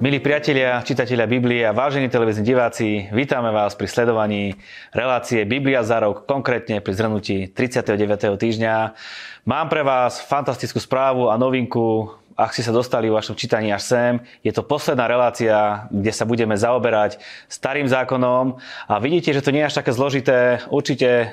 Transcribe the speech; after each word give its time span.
Milí 0.00 0.16
priatelia, 0.16 0.80
čitatelia 0.80 1.28
Biblie 1.28 1.60
a 1.60 1.76
vážení 1.76 2.08
televízni 2.08 2.40
diváci, 2.40 3.12
vítame 3.12 3.52
vás 3.52 3.76
pri 3.76 3.84
sledovaní 3.84 4.56
relácie 4.96 5.44
Biblia 5.44 5.84
za 5.84 6.00
rok, 6.00 6.24
konkrétne 6.24 6.80
pri 6.80 6.96
zhrnutí 6.96 7.52
39. 7.52 8.40
týždňa. 8.40 8.96
Mám 9.44 9.68
pre 9.68 9.84
vás 9.84 10.24
fantastickú 10.24 10.80
správu 10.80 11.28
a 11.28 11.36
novinku, 11.36 12.16
ak 12.32 12.56
ste 12.56 12.64
sa 12.64 12.72
dostali 12.72 13.12
v 13.12 13.20
vašom 13.20 13.36
čítaní 13.36 13.76
až 13.76 13.92
sem. 13.92 14.12
Je 14.40 14.48
to 14.56 14.64
posledná 14.64 15.04
relácia, 15.04 15.84
kde 15.92 16.16
sa 16.16 16.24
budeme 16.24 16.56
zaoberať 16.56 17.20
starým 17.52 17.84
zákonom 17.84 18.56
a 18.88 18.96
vidíte, 19.04 19.36
že 19.36 19.44
to 19.44 19.52
nie 19.52 19.60
je 19.60 19.68
až 19.68 19.84
také 19.84 19.92
zložité. 19.92 20.64
Určite 20.72 21.08
e, 21.12 21.26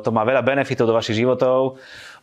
to 0.00 0.08
má 0.08 0.24
veľa 0.24 0.40
benefitov 0.40 0.88
do 0.88 0.96
vašich 0.96 1.20
životov. 1.20 1.76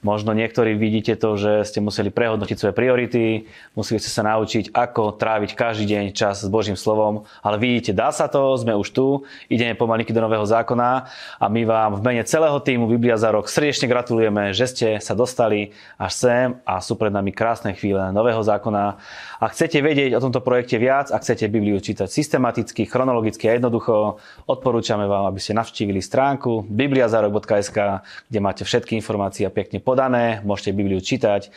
Možno 0.04 0.36
niektorí 0.36 0.76
vidíte 0.76 1.16
to, 1.16 1.40
že 1.40 1.64
ste 1.64 1.80
museli 1.80 2.12
prehodnotiť 2.12 2.60
svoje 2.60 2.76
priority, 2.76 3.48
museli 3.72 4.04
ste 4.04 4.12
sa 4.12 4.28
naučiť, 4.28 4.76
ako 4.76 5.16
tráviť 5.16 5.56
každý 5.56 5.88
deň 5.88 6.06
čas 6.12 6.44
s 6.44 6.50
Božím 6.52 6.76
slovom, 6.76 7.24
ale 7.40 7.56
vidíte, 7.56 7.96
dá 7.96 8.12
sa 8.12 8.28
to, 8.28 8.52
sme 8.60 8.76
už 8.76 8.92
tu, 8.92 9.24
ideme 9.48 9.80
pomalinky 9.80 10.12
do 10.12 10.20
Nového 10.20 10.44
zákona 10.44 11.08
a 11.40 11.46
my 11.48 11.64
vám 11.64 11.92
v 11.98 12.02
mene 12.04 12.24
celého 12.28 12.60
týmu 12.60 12.92
Biblia 12.92 13.16
za 13.16 13.32
rok 13.32 13.48
srdečne 13.48 13.88
gratulujeme, 13.88 14.52
že 14.52 14.68
ste 14.68 14.88
sa 15.00 15.16
dostali 15.16 15.72
až 15.96 16.12
sem 16.12 16.48
a 16.68 16.84
sú 16.84 17.00
pred 17.00 17.16
nami 17.16 17.32
krásne 17.32 17.72
chvíle 17.72 18.12
Nového 18.12 18.44
zákona. 18.44 19.00
Ak 19.40 19.56
chcete 19.56 19.80
vedieť 19.80 20.20
o 20.20 20.24
tomto 20.24 20.44
projekte 20.44 20.76
viac, 20.76 21.16
ak 21.16 21.24
chcete 21.24 21.48
Bibliu 21.48 21.80
čítať 21.80 22.12
systematicky, 22.12 22.84
chronologicky 22.84 23.48
a 23.48 23.56
jednoducho, 23.56 24.20
odporúčame 24.52 25.08
vám, 25.08 25.32
aby 25.32 25.40
ste 25.40 25.56
navštívili 25.56 26.04
stránku 26.04 26.68
bibliazarok.sk, 26.68 28.04
kde 28.28 28.40
máte 28.44 28.68
všetky 28.68 29.00
informácie 29.00 29.48
a 29.48 29.52
pekne 29.52 29.80
podané, 29.94 30.42
môžete 30.42 30.74
Bibliu 30.74 30.98
čítať 30.98 31.46
e, 31.46 31.50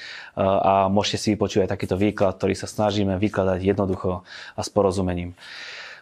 a 0.44 0.92
môžete 0.92 1.16
si 1.16 1.28
vypočuť 1.32 1.72
takýto 1.72 1.96
výklad, 1.96 2.36
ktorý 2.36 2.52
sa 2.52 2.68
snažíme 2.68 3.16
vykladať 3.16 3.64
jednoducho 3.64 4.28
a 4.52 4.60
s 4.60 4.68
porozumením. 4.68 5.32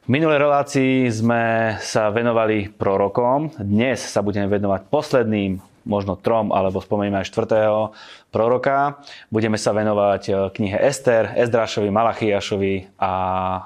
V 0.04 0.08
minulej 0.10 0.42
relácii 0.42 1.08
sme 1.08 1.78
sa 1.80 2.10
venovali 2.12 2.68
prorokom. 2.68 3.54
Dnes 3.56 4.02
sa 4.02 4.20
budeme 4.20 4.50
venovať 4.50 4.90
posledným 4.90 5.62
možno 5.84 6.16
trom, 6.16 6.50
alebo 6.50 6.80
spomenieme 6.80 7.20
aj 7.20 7.28
štvrtého 7.28 7.92
proroka. 8.32 8.98
Budeme 9.30 9.60
sa 9.60 9.70
venovať 9.76 10.22
e, 10.26 10.32
knihe 10.50 10.76
Ester, 10.80 11.30
Ezdrášovi, 11.36 11.92
Malachiašovi 11.92 12.98
a 12.98 13.12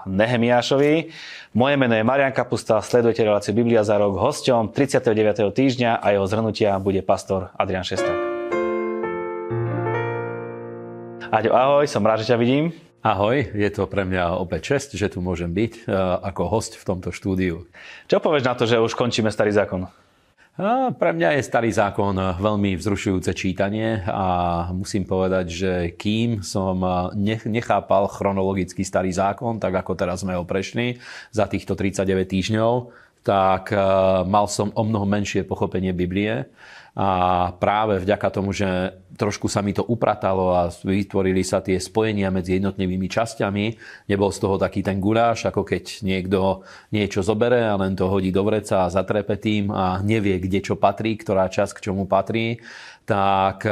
Nehemiášovi. 0.05 0.95
Moje 1.57 1.75
meno 1.79 1.95
je 1.97 2.05
Marian 2.05 2.35
Kapusta, 2.35 2.83
sledujete 2.85 3.25
reláciu 3.25 3.57
Biblia 3.57 3.87
za 3.87 3.97
rok. 3.97 4.19
Hosťom 4.19 4.75
39. 4.75 5.55
týždňa 5.55 6.03
a 6.03 6.07
jeho 6.13 6.27
zhrnutia 6.29 6.77
bude 6.83 7.01
pastor 7.01 7.55
Adrian 7.57 7.87
Šestak. 7.87 8.28
Aďo, 11.29 11.53
ahoj, 11.53 11.85
som 11.85 12.01
rád, 12.01 12.25
že 12.25 12.33
ťa 12.33 12.41
vidím. 12.41 12.73
Ahoj, 13.05 13.53
je 13.53 13.69
to 13.69 13.85
pre 13.85 14.09
mňa 14.09 14.41
opäť 14.41 14.73
čest, 14.73 14.97
že 14.97 15.13
tu 15.13 15.21
môžem 15.21 15.53
byť 15.53 15.85
e, 15.85 15.93
ako 16.25 16.49
host 16.49 16.81
v 16.81 16.89
tomto 16.89 17.13
štúdiu. 17.13 17.69
Čo 18.09 18.25
povieš 18.25 18.49
na 18.49 18.57
to, 18.57 18.65
že 18.65 18.81
už 18.81 18.97
končíme 18.97 19.29
starý 19.29 19.53
zákon? 19.53 19.93
A 20.57 20.89
pre 20.89 21.13
mňa 21.13 21.37
je 21.37 21.45
starý 21.45 21.69
zákon 21.69 22.17
veľmi 22.17 22.81
vzrušujúce 22.81 23.37
čítanie 23.37 24.01
a 24.09 24.27
musím 24.73 25.05
povedať, 25.05 25.47
že 25.53 25.73
kým 26.01 26.41
som 26.41 26.81
nechápal 27.45 28.09
chronologicky 28.09 28.81
starý 28.81 29.13
zákon, 29.13 29.61
tak 29.61 29.85
ako 29.85 30.01
teraz 30.01 30.25
sme 30.25 30.33
ho 30.33 30.49
prešli 30.49 30.97
za 31.29 31.45
týchto 31.45 31.77
39 31.77 32.25
týždňov, 32.25 32.73
tak 33.23 33.71
mal 34.27 34.49
som 34.49 34.73
o 34.73 34.83
mnoho 34.83 35.05
menšie 35.05 35.45
pochopenie 35.45 35.93
Biblie 35.93 36.49
a 36.99 37.11
práve 37.55 38.03
vďaka 38.03 38.29
tomu, 38.35 38.51
že 38.51 38.67
trošku 39.15 39.47
sa 39.47 39.63
mi 39.63 39.71
to 39.71 39.87
upratalo 39.87 40.51
a 40.51 40.67
vytvorili 40.67 41.47
sa 41.47 41.63
tie 41.63 41.79
spojenia 41.79 42.27
medzi 42.35 42.59
jednotlivými 42.59 43.07
časťami, 43.07 43.65
nebol 44.11 44.35
z 44.35 44.39
toho 44.43 44.59
taký 44.59 44.83
ten 44.83 44.99
guláš, 44.99 45.47
ako 45.47 45.63
keď 45.63 46.03
niekto 46.03 46.67
niečo 46.91 47.23
zobere 47.23 47.63
a 47.71 47.79
len 47.79 47.95
to 47.95 48.11
hodí 48.11 48.35
do 48.35 48.43
vreca 48.43 48.87
a 48.87 48.91
zatrepe 48.91 49.39
tým 49.39 49.71
a 49.71 50.03
nevie, 50.03 50.43
kde 50.43 50.59
čo 50.59 50.75
patrí, 50.75 51.15
ktorá 51.15 51.47
časť 51.47 51.79
k 51.79 51.83
čomu 51.87 52.11
patrí, 52.11 52.59
tak 53.07 53.63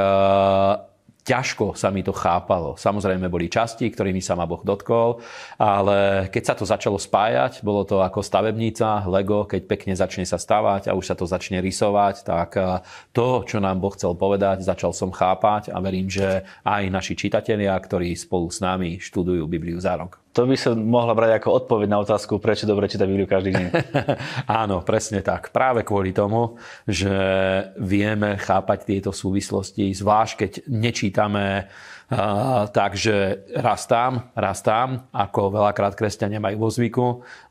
ťažko 1.26 1.74
sa 1.74 1.90
mi 1.90 2.06
to 2.06 2.14
chápalo. 2.14 2.78
Samozrejme 2.78 3.26
boli 3.26 3.50
časti, 3.50 3.90
ktorými 3.90 4.22
sa 4.22 4.38
ma 4.38 4.46
Boh 4.46 4.62
dotkol, 4.62 5.18
ale 5.58 6.30
keď 6.30 6.42
sa 6.46 6.54
to 6.54 6.62
začalo 6.62 7.02
spájať, 7.02 7.66
bolo 7.66 7.82
to 7.82 7.98
ako 7.98 8.22
stavebnica, 8.22 9.02
Lego, 9.10 9.42
keď 9.42 9.62
pekne 9.66 9.92
začne 9.98 10.22
sa 10.22 10.38
stavať 10.38 10.86
a 10.86 10.94
už 10.94 11.04
sa 11.10 11.18
to 11.18 11.26
začne 11.26 11.58
rysovať, 11.58 12.22
tak 12.22 12.50
eh, 12.54 12.78
to, 13.10 13.42
čo 13.42 13.58
nám 13.58 13.82
Boh 13.82 13.90
chcel 13.92 14.14
povedať, 14.14 14.62
začal 14.62 14.94
som 14.94 15.10
chápať 15.10 15.74
a 15.74 15.82
verím, 15.82 16.06
že 16.06 16.46
aj 16.62 16.82
naši 16.88 17.18
čitatelia, 17.18 17.74
ktorí 17.74 18.14
spolu 18.14 18.46
s 18.46 18.62
nami 18.62 19.02
študujú 19.02 19.50
Bibliu 19.50 19.82
za 19.82 19.98
rok. 19.98 20.25
To 20.36 20.44
by 20.44 20.52
sa 20.52 20.76
mohla 20.76 21.16
brať 21.16 21.40
ako 21.40 21.64
odpoveď 21.64 21.88
na 21.88 22.04
otázku, 22.04 22.36
prečo 22.36 22.68
dobre 22.68 22.92
čítať 22.92 23.08
Bibliu 23.08 23.24
každý 23.24 23.56
deň. 23.56 23.66
Áno, 24.62 24.84
presne 24.84 25.24
tak. 25.24 25.48
Práve 25.48 25.80
kvôli 25.80 26.12
tomu, 26.12 26.60
že 26.84 27.08
vieme 27.80 28.36
chápať 28.36 28.84
tieto 28.84 29.16
súvislosti, 29.16 29.96
zvlášť 29.96 30.34
keď 30.36 30.52
nečítame 30.68 31.72
uh, 32.12 32.68
takže 32.68 33.48
rastám, 33.56 34.28
rastám, 34.36 35.08
ako 35.08 35.56
veľakrát 35.56 35.96
kresťania 35.96 36.36
majú 36.36 36.68
vo 36.68 36.70
zvyku, 36.70 37.06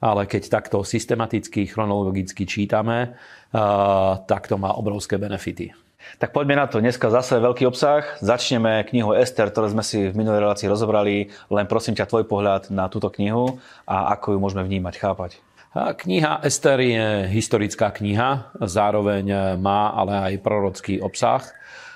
ale 0.06 0.30
keď 0.30 0.54
takto 0.54 0.86
systematicky, 0.86 1.66
chronologicky 1.66 2.46
čítame, 2.46 3.18
uh, 3.18 4.22
tak 4.30 4.46
to 4.46 4.62
má 4.62 4.78
obrovské 4.78 5.18
benefity. 5.18 5.85
Tak 6.16 6.32
poďme 6.32 6.56
na 6.56 6.66
to. 6.70 6.80
Dneska 6.80 7.12
zase 7.12 7.44
veľký 7.44 7.68
obsah. 7.68 8.06
Začneme 8.24 8.88
knihu 8.88 9.12
Ester, 9.12 9.52
ktorú 9.52 9.76
sme 9.76 9.84
si 9.84 10.10
v 10.10 10.18
minulej 10.18 10.46
relácii 10.46 10.72
rozobrali. 10.72 11.34
Len 11.52 11.66
prosím 11.68 11.98
ťa 11.98 12.08
tvoj 12.08 12.24
pohľad 12.26 12.72
na 12.72 12.88
túto 12.88 13.12
knihu 13.12 13.60
a 13.84 14.16
ako 14.16 14.36
ju 14.36 14.40
môžeme 14.40 14.64
vnímať, 14.64 14.96
chápať. 14.96 15.32
Kniha 15.76 16.40
Ester 16.40 16.80
je 16.80 17.28
historická 17.36 17.92
kniha, 17.92 18.48
zároveň 18.64 19.60
má 19.60 19.92
ale 19.92 20.14
aj 20.32 20.34
prorocký 20.40 21.04
obsah 21.04 21.44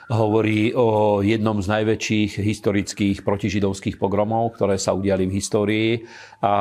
hovorí 0.09 0.73
o 0.73 1.21
jednom 1.21 1.61
z 1.61 1.69
najväčších 1.69 2.41
historických 2.41 3.21
protižidovských 3.21 4.01
pogromov, 4.01 4.57
ktoré 4.57 4.81
sa 4.81 4.97
udiali 4.97 5.29
v 5.29 5.37
histórii. 5.37 5.91
A 6.41 6.55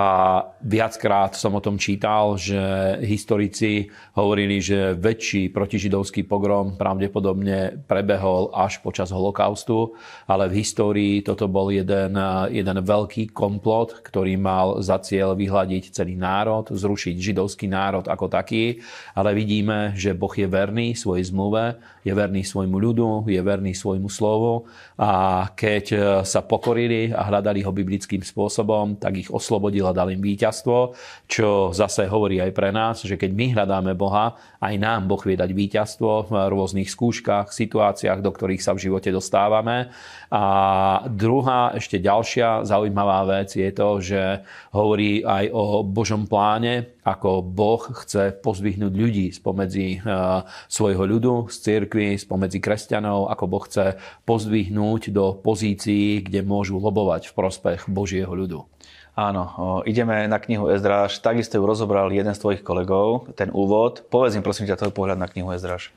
viackrát 0.61 1.33
som 1.33 1.57
o 1.57 1.65
tom 1.65 1.81
čítal, 1.81 2.37
že 2.37 2.61
historici 3.01 3.89
hovorili, 4.21 4.61
že 4.61 4.93
väčší 4.93 5.49
protižidovský 5.49 6.29
pogrom 6.29 6.77
pravdepodobne 6.77 7.89
prebehol 7.89 8.53
až 8.53 8.85
počas 8.85 9.09
holokaustu, 9.17 9.97
ale 10.29 10.53
v 10.53 10.61
histórii 10.61 11.25
toto 11.25 11.49
bol 11.49 11.73
jeden, 11.73 12.21
jeden 12.53 12.79
veľký 12.85 13.33
komplot, 13.33 14.05
ktorý 14.05 14.37
mal 14.37 14.85
za 14.85 15.01
cieľ 15.01 15.33
vyhľadiť 15.33 15.97
celý 15.97 16.21
národ, 16.21 16.69
zrušiť 16.69 17.17
židovský 17.17 17.65
národ 17.65 18.05
ako 18.05 18.29
taký. 18.29 18.85
Ale 19.17 19.33
vidíme, 19.33 19.97
že 19.97 20.13
Boh 20.13 20.33
je 20.37 20.45
verný 20.45 20.93
svojej 20.93 21.33
zmluve, 21.33 21.81
je 22.09 22.13
verný 22.17 22.41
svojmu 22.41 22.77
ľudu, 22.81 23.09
je 23.29 23.41
verný 23.45 23.77
svojmu 23.77 24.09
slovu 24.09 24.65
a 24.97 25.45
keď 25.53 25.85
e, 25.93 25.99
sa 26.25 26.41
pokorili 26.41 27.13
a 27.13 27.29
hľadali 27.29 27.61
ho 27.61 27.71
biblickým 27.71 28.25
spôsobom, 28.25 28.97
tak 28.97 29.21
ich 29.21 29.29
oslobodil 29.29 29.85
a 29.85 29.93
dal 29.93 30.09
im 30.09 30.25
víťazstvo, 30.25 30.97
čo 31.29 31.71
zase 31.77 32.09
hovorí 32.09 32.41
aj 32.41 32.53
pre 32.57 32.73
nás, 32.73 33.05
že 33.05 33.21
keď 33.21 33.31
my 33.37 33.47
hľadáme 33.53 33.93
Boha, 33.93 34.41
aj 34.59 34.75
nám 34.81 35.05
Boh 35.05 35.21
vie 35.21 35.37
dať 35.37 35.53
víťazstvo 35.53 36.33
v 36.33 36.33
rôznych 36.49 36.89
skúškach, 36.89 37.53
situáciách, 37.53 38.25
do 38.25 38.33
ktorých 38.33 38.65
sa 38.65 38.73
v 38.73 38.89
živote 38.89 39.13
dostávame. 39.13 39.93
A 40.33 40.45
druhá, 41.13 41.77
ešte 41.77 42.01
ďalšia 42.01 42.65
zaujímavá 42.65 43.29
vec 43.29 43.53
je 43.53 43.71
to, 43.71 44.01
že 44.01 44.43
hovorí 44.73 45.21
aj 45.25 45.45
o 45.53 45.85
Božom 45.85 46.25
pláne, 46.25 46.98
ako 47.09 47.41
Boh 47.41 47.81
chce 47.81 48.37
pozvihnúť 48.45 48.93
ľudí 48.93 49.27
spomedzi 49.33 49.97
e, 49.97 49.99
svojho 50.69 51.09
ľudu, 51.09 51.49
z 51.49 51.57
cirkvi, 51.57 52.21
spomedzi 52.21 52.61
kresťanov, 52.61 53.33
ako 53.33 53.45
Boh 53.49 53.65
chce 53.65 53.97
pozdvihnúť 54.29 55.09
do 55.09 55.33
pozícií, 55.41 56.21
kde 56.21 56.45
môžu 56.45 56.77
lobovať 56.77 57.33
v 57.33 57.37
prospech 57.37 57.81
Božieho 57.89 58.31
ľudu. 58.31 58.69
Áno, 59.19 59.83
ideme 59.83 60.31
na 60.31 60.39
knihu 60.39 60.71
Ezdráž. 60.71 61.19
Takisto 61.19 61.59
ju 61.59 61.67
rozobral 61.67 62.07
jeden 62.15 62.31
z 62.31 62.39
tvojich 62.39 62.63
kolegov, 62.63 63.35
ten 63.35 63.51
úvod. 63.51 64.07
Povedz 64.07 64.39
mi 64.39 64.47
prosím 64.47 64.71
ťa 64.71 64.79
tvoj 64.79 64.95
pohľad 64.95 65.19
na 65.19 65.27
knihu 65.27 65.51
Ezdráž. 65.51 65.91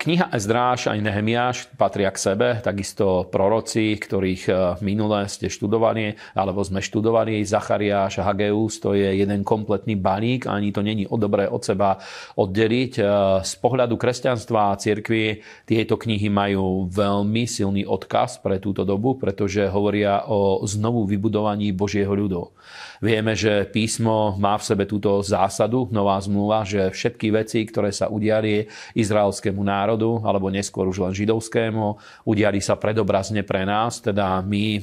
Kniha 0.00 0.32
Ezdráž 0.32 0.88
aj 0.88 0.96
Nehemiáš 1.04 1.68
patria 1.76 2.08
k 2.08 2.16
sebe, 2.16 2.48
takisto 2.64 3.28
proroci, 3.28 4.00
ktorých 4.00 4.42
e, 4.48 4.52
minule 4.80 5.28
ste 5.28 5.52
študovali, 5.52 6.16
alebo 6.32 6.64
sme 6.64 6.80
študovali, 6.80 7.44
Zachariáš 7.44 8.24
a 8.24 8.32
Hageus, 8.32 8.80
to 8.80 8.96
je 8.96 9.12
jeden 9.12 9.44
kompletný 9.44 10.00
balík, 10.00 10.48
ani 10.48 10.72
to 10.72 10.80
není 10.80 11.04
o 11.04 11.20
dobré 11.20 11.44
od 11.52 11.60
seba 11.60 12.00
oddeliť. 12.40 12.92
E, 12.96 13.02
z 13.44 13.52
pohľadu 13.60 14.00
kresťanstva 14.00 14.72
a 14.72 14.78
cirkvi 14.80 15.44
tieto 15.68 16.00
knihy 16.00 16.32
majú 16.32 16.88
veľmi 16.88 17.44
silný 17.44 17.84
odkaz 17.84 18.40
pre 18.40 18.56
túto 18.56 18.88
dobu, 18.88 19.20
pretože 19.20 19.68
hovoria 19.68 20.24
o 20.32 20.64
znovu 20.64 21.04
vybudovaní 21.04 21.76
Božieho 21.76 22.16
ľudu. 22.16 22.56
Vieme, 23.02 23.34
že 23.34 23.66
písmo 23.66 24.38
má 24.38 24.54
v 24.54 24.62
sebe 24.62 24.86
túto 24.86 25.18
zásadu, 25.26 25.90
nová 25.90 26.14
zmluva, 26.22 26.62
že 26.62 26.86
všetky 26.86 27.34
veci, 27.34 27.66
ktoré 27.66 27.90
sa 27.90 28.06
udiali 28.06 28.70
izraelskému 28.94 29.58
národu, 29.58 30.22
alebo 30.22 30.46
neskôr 30.46 30.86
už 30.86 31.02
len 31.02 31.10
židovskému, 31.10 31.98
udiali 32.22 32.62
sa 32.62 32.78
predobrazne 32.78 33.42
pre 33.42 33.66
nás. 33.66 33.98
Teda 33.98 34.38
my 34.38 34.64
e, 34.78 34.80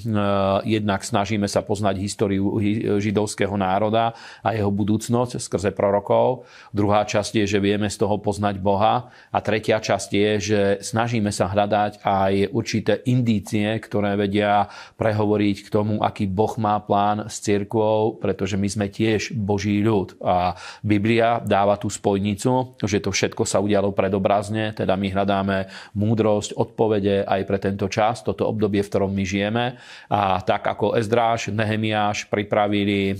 jednak 0.68 1.00
snažíme 1.07 1.48
sa 1.48 1.63
poznať 1.63 1.95
históriu 1.95 2.60
židovského 3.00 3.56
národa 3.56 4.12
a 4.44 4.51
jeho 4.51 4.68
budúcnosť 4.68 5.39
skrze 5.39 5.71
prorokov. 5.71 6.44
Druhá 6.75 7.07
časť 7.07 7.39
je, 7.39 7.56
že 7.56 7.63
vieme 7.63 7.88
z 7.88 8.04
toho 8.04 8.19
poznať 8.19 8.60
Boha. 8.60 9.07
A 9.31 9.39
tretia 9.39 9.80
časť 9.80 10.10
je, 10.12 10.30
že 10.44 10.62
snažíme 10.83 11.31
sa 11.31 11.48
hľadať 11.48 12.04
aj 12.04 12.51
určité 12.51 13.00
indície, 13.07 13.80
ktoré 13.80 14.19
vedia 14.19 14.68
prehovoriť 15.00 15.57
k 15.63 15.71
tomu, 15.71 16.04
aký 16.04 16.27
Boh 16.27 16.51
má 16.60 16.75
plán 16.83 17.31
s 17.31 17.39
cirkvou, 17.39 18.08
pretože 18.17 18.57
my 18.57 18.65
sme 18.65 18.88
tiež 18.89 19.38
Boží 19.38 19.85
ľud. 19.85 20.17
A 20.23 20.57
Biblia 20.81 21.38
dáva 21.44 21.77
tú 21.77 21.91
spojnicu, 21.91 22.79
že 22.81 22.97
to 23.03 23.13
všetko 23.13 23.45
sa 23.45 23.61
udialo 23.61 23.94
predobrazne, 23.94 24.73
teda 24.73 24.97
my 24.97 25.07
hľadáme 25.13 25.57
múdrosť, 25.94 26.57
odpovede 26.57 27.27
aj 27.27 27.41
pre 27.45 27.57
tento 27.61 27.85
čas, 27.85 28.25
toto 28.25 28.50
obdobie, 28.50 28.81
v 28.81 28.89
ktorom 28.89 29.11
my 29.13 29.23
žijeme. 29.27 29.65
A 30.09 30.41
tak 30.41 30.65
ako 30.65 30.97
Ezdráš, 30.97 31.53
Nehemiáš 31.53 32.25
pripravili 32.31 33.13
e, 33.13 33.15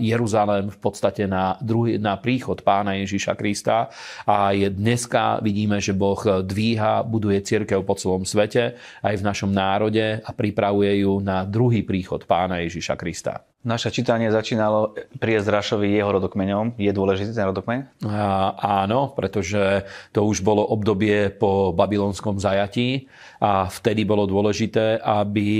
Jeruzalém 0.00 0.70
v 0.70 0.78
podstate 0.78 1.28
na, 1.28 1.58
druhý, 1.60 1.98
na 1.98 2.16
príchod 2.16 2.62
pána 2.62 2.96
Ježiša 3.02 3.34
Krista 3.36 3.90
a 4.24 4.54
je 4.54 4.70
dneska 4.70 5.42
vidíme, 5.42 5.82
že 5.82 5.92
Boh 5.92 6.18
dvíha, 6.42 7.02
buduje 7.02 7.42
církev 7.42 7.82
po 7.82 7.98
celom 7.98 8.22
svete, 8.22 8.78
aj 9.02 9.14
v 9.18 9.26
našom 9.26 9.50
národe 9.50 10.22
a 10.22 10.30
pripravuje 10.30 11.02
ju 11.02 11.18
na 11.20 11.42
druhý 11.44 11.82
príchod 11.82 12.24
pána 12.24 12.62
Ježiša 12.62 12.94
Krista. 12.96 13.51
Naše 13.62 13.94
čítanie 13.94 14.26
začínalo 14.26 14.90
pri 15.22 15.38
Ezrašovi 15.38 15.94
jeho 15.94 16.10
rodokmeňom. 16.10 16.82
Je 16.82 16.90
dôležitý 16.90 17.30
ten 17.30 17.46
rodokmeň? 17.46 18.02
A, 18.10 18.58
áno, 18.82 19.14
pretože 19.14 19.86
to 20.10 20.26
už 20.26 20.42
bolo 20.42 20.66
obdobie 20.66 21.30
po 21.30 21.70
babylonskom 21.70 22.42
zajatí 22.42 23.06
a 23.42 23.66
vtedy 23.66 24.06
bolo 24.06 24.30
dôležité, 24.30 25.02
aby 25.02 25.50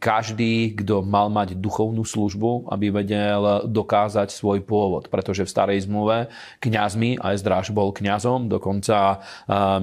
každý, 0.00 0.72
kto 0.72 1.04
mal 1.04 1.28
mať 1.28 1.52
duchovnú 1.60 2.00
službu, 2.00 2.72
aby 2.72 2.88
vedel 2.88 3.68
dokázať 3.68 4.32
svoj 4.32 4.64
pôvod. 4.64 5.12
Pretože 5.12 5.44
v 5.44 5.52
starej 5.52 5.84
zmluve 5.84 6.32
kňazmi, 6.64 7.20
a 7.20 7.36
Ezdráš 7.36 7.76
bol 7.76 7.92
kňazom, 7.92 8.48
dokonca 8.48 9.20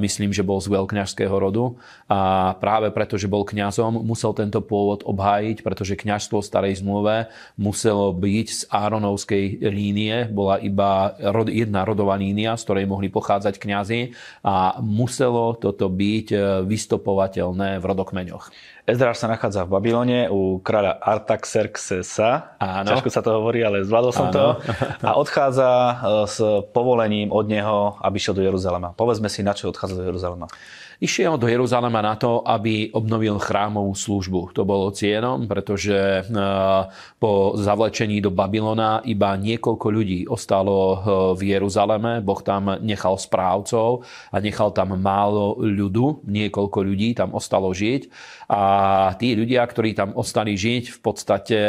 myslím, 0.01 0.33
že 0.33 0.41
bol 0.41 0.57
z 0.57 0.73
veľkňažského 0.73 1.35
rodu 1.37 1.77
a 2.09 2.53
práve 2.57 2.89
preto, 2.89 3.21
že 3.21 3.29
bol 3.29 3.45
kňazom, 3.45 4.01
musel 4.01 4.33
tento 4.33 4.57
pôvod 4.65 5.05
obhájiť, 5.05 5.61
pretože 5.61 5.93
kňažstvo 5.93 6.41
v 6.41 6.49
starej 6.49 6.81
zmluve 6.81 7.29
muselo 7.61 8.17
byť 8.17 8.47
z 8.49 8.61
Áronovskej 8.73 9.61
línie, 9.69 10.25
bola 10.33 10.57
iba 10.57 11.13
jedna 11.53 11.85
rodová 11.85 12.17
línia, 12.17 12.57
z 12.57 12.65
ktorej 12.65 12.89
mohli 12.89 13.13
pochádzať 13.13 13.61
kňazi 13.61 14.01
a 14.41 14.81
muselo 14.81 15.53
toto 15.53 15.85
byť 15.85 16.27
e, 16.33 16.37
vystopovateľné 17.43 17.83
v 17.83 17.85
rodokmeňoch. 17.85 18.45
Ezdráž 18.83 19.15
sa 19.15 19.31
nachádza 19.31 19.63
v 19.63 19.79
Babylone 19.79 20.27
u 20.27 20.59
kráľa 20.59 20.99
Artaxerxesa. 20.99 22.59
Áno. 22.59 22.91
Ťažko 22.91 23.09
sa 23.15 23.23
to 23.23 23.31
hovorí, 23.39 23.63
ale 23.63 23.87
zvládol 23.87 24.11
som 24.11 24.27
Áno. 24.27 24.35
to. 24.35 24.45
A 25.07 25.15
odchádza 25.15 25.69
e, 25.71 25.93
s 26.27 26.37
povolením 26.75 27.31
od 27.31 27.47
neho, 27.47 27.95
aby 28.03 28.19
šiel 28.19 28.35
do 28.35 28.43
Jeruzalema. 28.43 28.91
Povedzme 28.91 29.31
si, 29.31 29.39
na 29.39 29.55
čo 29.55 29.71
odchádza 29.71 29.95
do 29.95 30.03
Jeruzalema. 30.03 30.51
Išiel 31.03 31.35
do 31.35 31.51
Jeruzalema 31.51 31.99
na 31.99 32.15
to, 32.15 32.43
aby 32.47 32.87
obnovil 32.95 33.35
chrámovú 33.35 33.91
službu. 33.91 34.55
To 34.55 34.63
bolo 34.67 34.91
cienom, 34.91 35.47
pretože 35.47 35.95
e, 35.95 36.21
po 37.23 37.55
zavlečení 37.55 38.19
do 38.19 38.35
Babylona 38.35 38.99
iba 39.07 39.35
niekoľko 39.39 39.87
ľudí 39.91 40.19
ostalo 40.27 40.75
e, 40.75 40.95
v 41.39 41.55
Jeruzaleme. 41.55 42.19
Boh 42.19 42.39
tam 42.43 42.83
nechal 42.83 43.15
správcov 43.15 44.03
a 44.31 44.43
nechal 44.43 44.75
tam 44.75 44.99
málo 44.99 45.55
ľudu. 45.59 46.27
Niekoľko 46.27 46.79
ľudí 46.83 47.15
tam 47.15 47.31
ostalo 47.31 47.71
žiť. 47.71 48.11
A 48.53 49.17
tí 49.17 49.33
ľudia, 49.33 49.65
ktorí 49.65 49.97
tam 49.97 50.13
ostali 50.13 50.53
žiť, 50.53 50.83
v 50.93 50.99
podstate 51.01 51.59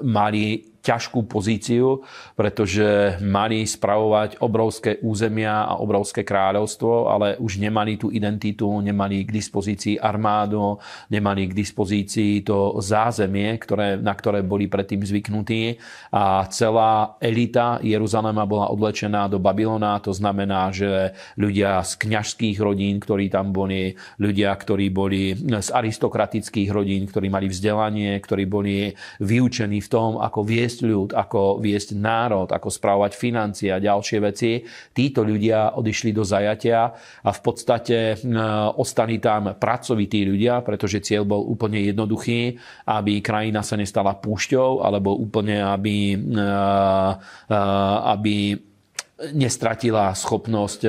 mali 0.00 0.75
ťažkú 0.86 1.26
pozíciu, 1.26 2.06
pretože 2.38 3.18
mali 3.18 3.66
spravovať 3.66 4.38
obrovské 4.38 5.02
územia 5.02 5.66
a 5.66 5.82
obrovské 5.82 6.22
kráľovstvo, 6.22 7.10
ale 7.10 7.34
už 7.42 7.58
nemali 7.58 7.98
tú 7.98 8.14
identitu, 8.14 8.70
nemali 8.78 9.26
k 9.26 9.34
dispozícii 9.34 9.98
armádu, 9.98 10.78
nemali 11.10 11.50
k 11.50 11.56
dispozícii 11.58 12.46
to 12.46 12.78
zázemie, 12.78 13.58
ktoré, 13.58 13.98
na 13.98 14.14
ktoré 14.14 14.46
boli 14.46 14.70
predtým 14.70 15.02
zvyknutí. 15.02 15.74
A 16.14 16.46
celá 16.54 17.18
elita 17.18 17.82
Jeruzalema 17.82 18.46
bola 18.46 18.70
odlečená 18.70 19.26
do 19.26 19.42
Babylona, 19.42 19.98
to 19.98 20.14
znamená, 20.14 20.70
že 20.70 21.18
ľudia 21.34 21.82
z 21.82 21.92
kňažských 21.98 22.62
rodín, 22.62 23.02
ktorí 23.02 23.26
tam 23.26 23.50
boli, 23.50 23.98
ľudia, 24.22 24.54
ktorí 24.54 24.86
boli 24.94 25.34
z 25.34 25.68
aristokratických 25.74 26.70
rodín, 26.70 27.10
ktorí 27.10 27.26
mali 27.26 27.50
vzdelanie, 27.50 28.14
ktorí 28.22 28.44
boli 28.46 28.94
vyučení 29.18 29.82
v 29.82 29.88
tom, 29.90 30.22
ako 30.22 30.46
viesť 30.46 30.75
viesť 30.76 30.92
ľud, 30.92 31.10
ako 31.16 31.56
viesť 31.64 31.96
národ, 31.96 32.52
ako 32.52 32.68
správovať 32.68 33.16
financie 33.16 33.72
a 33.72 33.80
ďalšie 33.80 34.18
veci. 34.20 34.60
Títo 34.92 35.24
ľudia 35.24 35.72
odišli 35.72 36.12
do 36.12 36.20
zajatia 36.20 36.92
a 37.24 37.30
v 37.32 37.40
podstate 37.40 38.20
ostali 38.76 39.16
tam 39.16 39.56
pracovití 39.56 40.28
ľudia, 40.28 40.60
pretože 40.60 41.00
cieľ 41.00 41.24
bol 41.24 41.48
úplne 41.48 41.80
jednoduchý, 41.80 42.60
aby 42.92 43.24
krajina 43.24 43.64
sa 43.64 43.80
nestala 43.80 44.20
púšťou, 44.20 44.84
alebo 44.84 45.16
úplne, 45.16 45.64
aby, 45.64 46.12
aby 48.04 48.36
nestratila 49.16 50.12
schopnosť, 50.12 50.84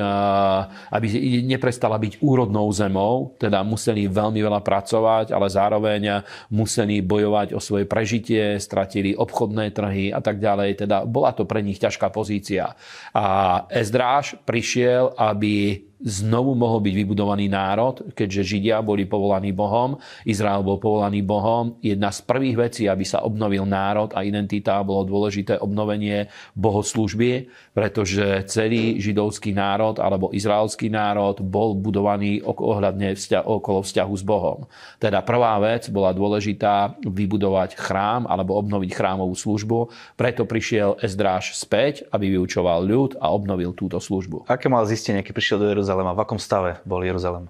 aby 0.91 1.07
neprestala 1.47 1.95
byť 1.95 2.19
úrodnou 2.19 2.68
zemou, 2.75 3.31
teda 3.39 3.63
museli 3.63 4.03
veľmi 4.12 4.44
veľa 4.44 4.59
pracovať, 4.59 5.31
ale 5.31 5.47
zároveň 5.47 6.27
museli 6.51 7.00
bojovať 7.00 7.56
o 7.56 7.63
svoje 7.63 7.88
prežitie, 7.88 8.59
stratili 8.59 9.15
obchodné 9.15 9.71
trhy 9.71 10.12
a 10.12 10.19
tak 10.19 10.44
ďalej. 10.44 10.83
Teda 10.83 11.07
bola 11.07 11.31
to 11.31 11.47
pre 11.47 11.63
nich 11.63 11.79
ťažká 11.79 12.12
pozícia. 12.12 12.75
A 13.15 13.63
Ezdráž 13.71 14.35
prišiel, 14.44 15.15
aby 15.15 15.87
znovu 15.97 16.53
mohol 16.53 16.85
byť 16.85 16.94
vybudovaný 16.94 17.49
národ, 17.49 18.13
keďže 18.13 18.53
Židia 18.53 18.85
boli 18.85 19.09
povolaní 19.09 19.49
Bohom, 19.49 19.97
Izrael 20.29 20.61
bol 20.61 20.77
povolaný 20.77 21.25
Bohom. 21.25 21.81
Jedna 21.81 22.13
z 22.13 22.21
prvých 22.21 22.57
vecí, 22.69 22.83
aby 22.85 23.01
sa 23.01 23.25
obnovil 23.25 23.65
národ 23.65 24.13
a 24.13 24.21
identita, 24.21 24.77
bolo 24.85 25.09
dôležité 25.09 25.57
obnovenie 25.57 26.29
bohoslužby, 26.53 27.49
pretože 27.73 28.45
celý 28.45 29.01
židovský 29.01 29.57
národ 29.57 29.97
alebo 29.97 30.29
izraelský 30.29 30.94
národ 30.94 31.41
bol 31.41 31.73
budovaný 31.73 32.45
ohľadne 32.45 33.17
okolo 33.41 33.81
vzťahu 33.81 34.13
s 34.13 34.23
Bohom. 34.23 34.69
Teda 35.01 35.25
prvá 35.25 35.57
vec 35.57 35.89
bola 35.89 36.13
dôležitá 36.13 37.01
vybudovať 37.01 37.73
chrám 37.73 38.29
alebo 38.29 38.53
obnoviť 38.61 38.93
chrámovú 38.93 39.33
službu, 39.33 39.89
preto 40.13 40.45
prišiel 40.45 41.01
Ezdráž 41.01 41.57
späť, 41.57 42.05
aby 42.13 42.38
vyučoval 42.38 42.86
ľud 42.86 43.12
a 43.17 43.33
obnovil 43.33 43.74
túto 43.74 43.98
službu. 43.98 44.45
Aké 44.45 44.69
mal 44.69 44.86
zistenie, 44.86 45.25
keď 45.25 45.33
prišiel 45.33 45.57
do 45.57 45.67
Jeruzalema? 45.74 45.87
V 45.96 46.20
akom 46.20 46.39
stave 46.41 46.82
bol 46.84 47.06
Jeruzalem? 47.06 47.48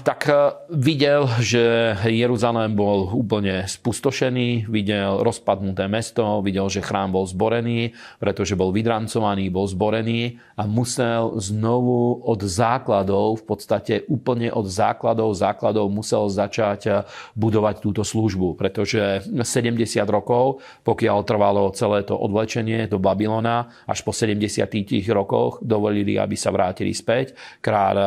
Tak 0.00 0.32
e, 0.32 0.32
videl, 0.72 1.28
že 1.44 1.92
Jeruzalém 2.08 2.72
bol 2.72 3.12
úplne 3.12 3.68
spustošený, 3.68 4.64
videl 4.64 5.20
rozpadnuté 5.20 5.84
mesto, 5.92 6.40
videl, 6.40 6.72
že 6.72 6.80
chrám 6.80 7.12
bol 7.12 7.28
zborený, 7.28 7.92
pretože 8.16 8.56
bol 8.56 8.72
vydrancovaný, 8.72 9.52
bol 9.52 9.68
zborený 9.68 10.40
a 10.56 10.64
musel 10.64 11.36
znovu 11.36 12.24
od 12.24 12.40
základov, 12.40 13.44
v 13.44 13.44
podstate 13.44 13.94
úplne 14.08 14.48
od 14.48 14.64
základov, 14.64 15.36
základov 15.36 15.92
musel 15.92 16.32
začať 16.32 16.80
e, 16.88 16.92
budovať 17.36 17.84
túto 17.84 18.08
službu, 18.08 18.56
pretože 18.56 19.20
70 19.28 19.84
rokov, 20.08 20.64
pokiaľ 20.80 21.18
trvalo 21.28 21.76
celé 21.76 22.08
to 22.08 22.16
odvlečenie 22.16 22.88
do 22.88 22.96
Babylona, 22.96 23.68
až 23.84 24.00
po 24.00 24.16
70 24.16 24.64
rokoch 25.12 25.60
dovolili, 25.60 26.16
aby 26.16 26.40
sa 26.40 26.48
vrátili 26.48 26.96
späť. 26.96 27.36
Kráľ 27.60 27.96
e, 28.00 28.06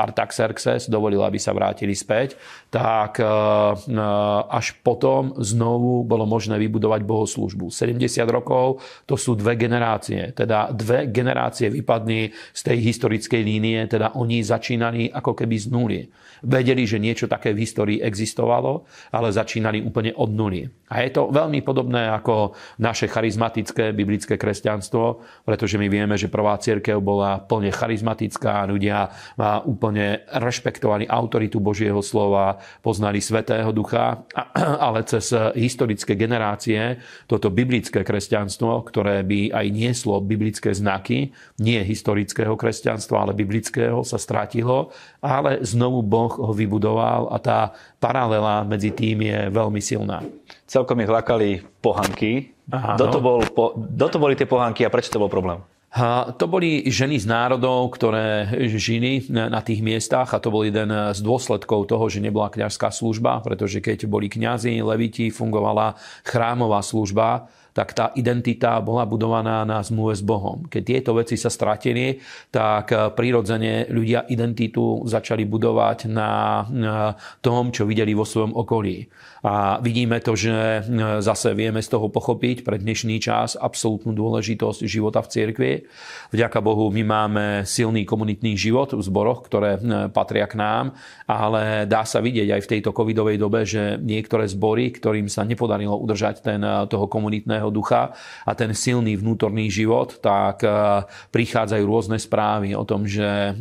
Artax 0.00 0.45
Xerxes 0.46 0.86
dovolil, 0.86 1.18
aby 1.26 1.42
sa 1.42 1.50
vrátili 1.50 1.98
späť, 1.98 2.38
tak 2.76 3.16
e, 3.20 3.24
e, 3.24 3.30
až 4.52 4.76
potom 4.84 5.32
znovu 5.40 6.04
bolo 6.04 6.28
možné 6.28 6.60
vybudovať 6.60 7.08
bohoslužbu. 7.08 7.72
70 7.72 8.04
rokov 8.28 8.84
to 9.08 9.16
sú 9.16 9.32
dve 9.32 9.56
generácie, 9.56 10.36
teda 10.36 10.76
dve 10.76 11.08
generácie 11.08 11.72
vypadli 11.72 12.28
z 12.52 12.60
tej 12.60 12.78
historickej 12.84 13.40
línie, 13.40 13.88
teda 13.88 14.12
oni 14.20 14.44
začínali 14.44 15.08
ako 15.08 15.32
keby 15.32 15.56
z 15.56 15.66
nuly. 15.72 16.00
Vedeli, 16.44 16.84
že 16.84 17.00
niečo 17.00 17.24
také 17.24 17.56
v 17.56 17.64
histórii 17.64 17.98
existovalo, 18.04 18.84
ale 19.08 19.32
začínali 19.32 19.80
úplne 19.80 20.12
od 20.12 20.28
nuly. 20.36 20.68
A 20.92 21.00
je 21.00 21.16
to 21.16 21.32
veľmi 21.32 21.64
podobné 21.64 22.12
ako 22.12 22.52
naše 22.76 23.08
charizmatické 23.08 23.96
biblické 23.96 24.36
kresťanstvo, 24.36 25.24
pretože 25.48 25.80
my 25.80 25.88
vieme, 25.88 26.20
že 26.20 26.28
prvá 26.28 26.60
církev 26.60 27.00
bola 27.00 27.40
plne 27.40 27.72
charizmatická, 27.72 28.68
ľudia 28.68 29.08
úplne 29.64 30.28
rešpektovali 30.28 31.08
autoritu 31.08 31.56
Božieho 31.58 32.04
slova, 32.04 32.60
poznali 32.80 33.18
Svetého 33.20 33.72
Ducha, 33.72 34.24
ale 34.56 35.02
cez 35.06 35.30
historické 35.54 36.14
generácie 36.14 37.00
toto 37.26 37.50
biblické 37.52 38.02
kresťanstvo, 38.02 38.86
ktoré 38.86 39.22
by 39.26 39.52
aj 39.52 39.66
nieslo 39.72 40.22
biblické 40.22 40.72
znaky, 40.72 41.34
nie 41.60 41.80
historického 41.82 42.54
kresťanstva, 42.56 43.28
ale 43.28 43.32
biblického, 43.36 44.02
sa 44.02 44.16
stratilo, 44.16 44.90
ale 45.20 45.62
znovu 45.62 46.00
Boh 46.00 46.32
ho 46.32 46.52
vybudoval 46.54 47.28
a 47.32 47.36
tá 47.42 47.60
paralela 47.98 48.64
medzi 48.66 48.94
tým 48.94 49.22
je 49.26 49.38
veľmi 49.50 49.80
silná. 49.82 50.22
Celkom 50.66 50.98
ich 51.02 51.10
lakali 51.10 51.62
pohanky. 51.84 52.56
Kto 52.66 53.04
to, 53.06 53.18
bol, 53.22 53.38
kto 53.46 54.06
to 54.10 54.18
boli 54.18 54.34
tie 54.34 54.48
pohanky 54.48 54.82
a 54.82 54.90
prečo 54.90 55.14
to 55.14 55.22
bol 55.22 55.30
problém? 55.30 55.62
To 56.36 56.44
boli 56.44 56.84
ženy 56.92 57.16
z 57.16 57.24
národov, 57.24 57.96
ktoré 57.96 58.52
žili 58.76 59.24
na 59.32 59.64
tých 59.64 59.80
miestach 59.80 60.36
a 60.36 60.42
to 60.44 60.52
bol 60.52 60.60
jeden 60.60 60.92
z 60.92 61.20
dôsledkov 61.24 61.88
toho, 61.88 62.04
že 62.12 62.20
nebola 62.20 62.52
kňažská 62.52 62.92
služba, 62.92 63.40
pretože 63.40 63.80
keď 63.80 64.04
boli 64.04 64.28
kňazi, 64.28 64.84
leviti, 64.84 65.32
fungovala 65.32 65.96
chrámová 66.20 66.84
služba, 66.84 67.48
tak 67.76 67.92
tá 67.92 68.08
identita 68.16 68.80
bola 68.80 69.04
budovaná 69.04 69.68
na 69.68 69.84
zmluve 69.84 70.16
s 70.16 70.24
Bohom. 70.24 70.64
Keď 70.64 70.80
tieto 70.80 71.12
veci 71.12 71.36
sa 71.36 71.52
stratili, 71.52 72.16
tak 72.48 72.88
prirodzene 73.12 73.92
ľudia 73.92 74.24
identitu 74.32 75.04
začali 75.04 75.44
budovať 75.44 76.08
na 76.08 76.64
tom, 77.44 77.68
čo 77.68 77.84
videli 77.84 78.16
vo 78.16 78.24
svojom 78.24 78.56
okolí. 78.56 79.04
A 79.44 79.78
vidíme 79.78 80.18
to, 80.24 80.34
že 80.34 80.88
zase 81.20 81.52
vieme 81.52 81.84
z 81.84 81.92
toho 81.92 82.08
pochopiť 82.08 82.64
pre 82.64 82.80
dnešný 82.80 83.20
čas 83.20 83.54
absolútnu 83.54 84.16
dôležitosť 84.16 84.82
života 84.88 85.20
v 85.20 85.30
cirkvi. 85.30 85.72
Vďaka 86.32 86.58
Bohu 86.64 86.88
my 86.90 87.02
máme 87.04 87.44
silný 87.62 88.08
komunitný 88.08 88.56
život 88.56 88.96
v 88.96 89.04
zboroch, 89.04 89.44
ktoré 89.46 89.78
patria 90.10 90.48
k 90.48 90.58
nám, 90.58 90.96
ale 91.28 91.84
dá 91.84 92.02
sa 92.08 92.24
vidieť 92.24 92.58
aj 92.58 92.62
v 92.64 92.70
tejto 92.74 92.90
covidovej 92.96 93.36
dobe, 93.36 93.62
že 93.68 94.00
niektoré 94.00 94.48
zbory, 94.48 94.90
ktorým 94.90 95.28
sa 95.30 95.44
nepodarilo 95.46 95.94
udržať 95.94 96.42
ten, 96.42 96.64
toho 96.90 97.06
komunitného 97.06 97.65
Svetého 97.66 97.70
Ducha 97.70 98.14
a 98.46 98.52
ten 98.54 98.70
silný 98.74 99.18
vnútorný 99.18 99.66
život, 99.70 100.22
tak 100.22 100.62
e, 100.62 100.70
prichádzajú 101.34 101.84
rôzne 101.84 102.18
správy 102.18 102.78
o 102.78 102.86
tom, 102.86 103.06
že 103.06 103.26
e, 103.26 103.52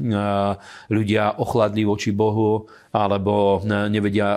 ľudia 0.94 1.42
ochladli 1.42 1.82
voči 1.86 2.14
Bohu, 2.14 2.70
alebo 2.96 3.60
e, 3.60 3.92
nevedia, 3.92 4.28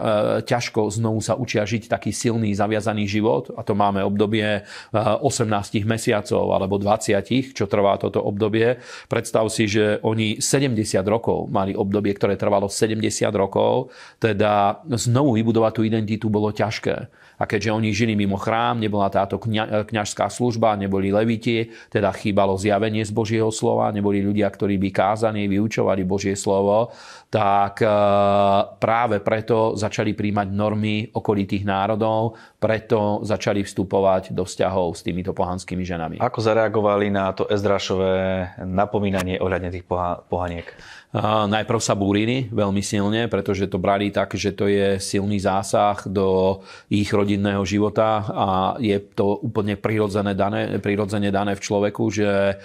ťažko 0.43 0.91
znovu 0.91 1.23
sa 1.23 1.39
učia 1.39 1.63
žiť 1.63 1.87
taký 1.87 2.11
silný, 2.11 2.51
zaviazaný 2.59 3.07
život. 3.07 3.55
A 3.55 3.63
to 3.63 3.79
máme 3.79 4.03
obdobie 4.03 4.67
18 4.91 5.87
mesiacov 5.87 6.51
alebo 6.51 6.83
20, 6.83 7.55
čo 7.55 7.65
trvá 7.71 7.95
toto 8.03 8.19
obdobie. 8.19 8.83
Predstav 9.07 9.47
si, 9.55 9.71
že 9.71 10.03
oni 10.03 10.43
70 10.43 10.75
rokov 11.07 11.47
mali 11.55 11.79
obdobie, 11.79 12.11
ktoré 12.19 12.35
trvalo 12.35 12.67
70 12.67 12.99
rokov, 13.39 13.95
teda 14.19 14.83
znovu 14.99 15.39
vybudovať 15.39 15.73
tú 15.79 15.83
identitu 15.87 16.27
bolo 16.27 16.51
ťažké. 16.51 17.29
A 17.39 17.47
keďže 17.47 17.71
oni 17.71 17.95
žili 17.95 18.19
mimo 18.19 18.35
chrám, 18.35 18.83
nebola 18.83 19.07
táto 19.15 19.39
kňa, 19.39 19.87
kňažská 19.87 20.27
služba, 20.27 20.75
neboli 20.75 21.15
leviti, 21.15 21.71
teda 21.87 22.11
chýbalo 22.11 22.59
zjavenie 22.59 23.07
z 23.07 23.15
Božieho 23.15 23.55
slova, 23.55 23.95
neboli 23.95 24.19
ľudia, 24.19 24.51
ktorí 24.51 24.75
by 24.83 24.91
kázali, 24.91 25.47
vyučovali 25.47 26.03
Božie 26.03 26.35
slovo, 26.35 26.91
tak 27.31 27.79
e, 27.79 27.89
práve 28.83 29.23
preto 29.23 29.75
začali 29.79 30.15
príjmať 30.15 30.49
normy 30.53 31.11
okolitých 31.15 31.65
národov, 31.65 32.37
preto 32.59 33.23
začali 33.23 33.63
vstupovať 33.63 34.35
do 34.35 34.43
vzťahov 34.43 34.95
s 34.95 35.03
týmito 35.03 35.31
pohanskými 35.35 35.87
ženami. 35.87 36.17
Ako 36.19 36.43
zareagovali 36.43 37.09
na 37.09 37.31
to 37.33 37.47
Ezdrašové 37.47 38.59
napomínanie 38.67 39.39
ohľadne 39.39 39.71
tých 39.71 39.87
pohaniek? 40.29 40.67
Najprv 41.49 41.81
sa 41.81 41.97
búrili 41.97 42.53
veľmi 42.53 42.85
silne, 42.85 43.33
pretože 43.33 43.65
to 43.65 43.81
brali 43.81 44.13
tak, 44.13 44.37
že 44.37 44.53
to 44.53 44.69
je 44.69 45.01
silný 45.01 45.41
zásah 45.41 46.05
do 46.05 46.61
ich 46.93 47.09
rodinného 47.09 47.65
života 47.65 48.29
a 48.29 48.49
je 48.77 49.01
to 49.17 49.41
úplne 49.41 49.81
prirodzene 49.81 50.37
dané, 50.37 50.77
prirodzene 50.77 51.33
dané 51.33 51.57
v 51.57 51.65
človeku, 51.65 52.05
že 52.13 52.61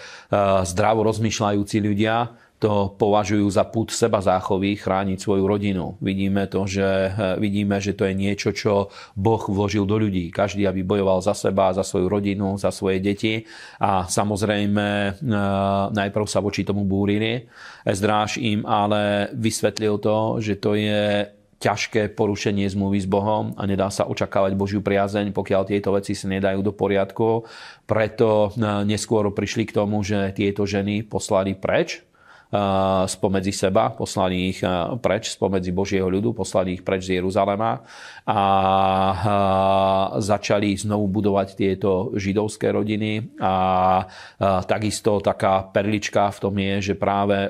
zdravo 0.68 1.08
rozmýšľajúci 1.08 1.80
ľudia 1.80 2.36
to 2.64 2.96
považujú 2.96 3.44
za 3.52 3.68
put 3.68 3.92
seba 3.92 4.24
záchovy 4.24 4.80
chrániť 4.80 5.20
svoju 5.20 5.44
rodinu. 5.44 6.00
Vidíme 6.00 6.48
to, 6.48 6.64
že, 6.64 7.12
vidíme, 7.36 7.76
že 7.84 7.92
to 7.92 8.08
je 8.08 8.16
niečo, 8.16 8.56
čo 8.56 8.88
Boh 9.20 9.44
vložil 9.52 9.84
do 9.84 10.00
ľudí. 10.00 10.32
Každý, 10.32 10.64
aby 10.64 10.80
bojoval 10.80 11.20
za 11.20 11.36
seba, 11.36 11.76
za 11.76 11.84
svoju 11.84 12.08
rodinu, 12.08 12.56
za 12.56 12.72
svoje 12.72 13.04
deti. 13.04 13.44
A 13.84 14.08
samozrejme, 14.08 14.88
e, 14.88 15.12
najprv 15.92 16.24
sa 16.24 16.40
voči 16.40 16.64
tomu 16.64 16.88
búrili. 16.88 17.44
Ezdráž 17.84 18.40
im 18.40 18.64
ale 18.64 19.28
vysvetlil 19.36 20.00
to, 20.00 20.40
že 20.40 20.56
to 20.56 20.80
je 20.80 21.28
ťažké 21.60 22.16
porušenie 22.16 22.64
zmluvy 22.72 23.04
s 23.04 23.08
Bohom 23.12 23.52
a 23.60 23.68
nedá 23.68 23.92
sa 23.92 24.08
očakávať 24.08 24.56
Božiu 24.56 24.80
priazeň, 24.80 25.36
pokiaľ 25.36 25.68
tieto 25.68 25.92
veci 25.92 26.16
sa 26.16 26.32
nedajú 26.32 26.64
do 26.64 26.72
poriadku. 26.72 27.44
Preto 27.84 28.56
e, 28.56 28.88
neskôr 28.88 29.28
prišli 29.36 29.68
k 29.68 29.76
tomu, 29.84 30.00
že 30.00 30.32
tieto 30.32 30.64
ženy 30.64 31.04
poslali 31.04 31.60
preč 31.60 32.13
spomedzi 33.10 33.50
seba, 33.50 33.90
poslali 33.90 34.54
ich 34.54 34.62
preč 35.02 35.34
spomedzi 35.34 35.74
Božieho 35.74 36.06
ľudu, 36.06 36.38
poslali 36.38 36.78
ich 36.78 36.86
preč 36.86 37.10
z 37.10 37.18
Jeruzalema 37.18 37.82
a 38.30 38.42
začali 40.22 40.78
znovu 40.78 41.10
budovať 41.10 41.48
tieto 41.58 42.14
židovské 42.14 42.70
rodiny 42.70 43.42
a 43.42 43.54
takisto 44.70 45.18
taká 45.18 45.66
perlička 45.66 46.30
v 46.30 46.38
tom 46.38 46.56
je, 46.62 46.94
že 46.94 46.96
práve 46.96 47.50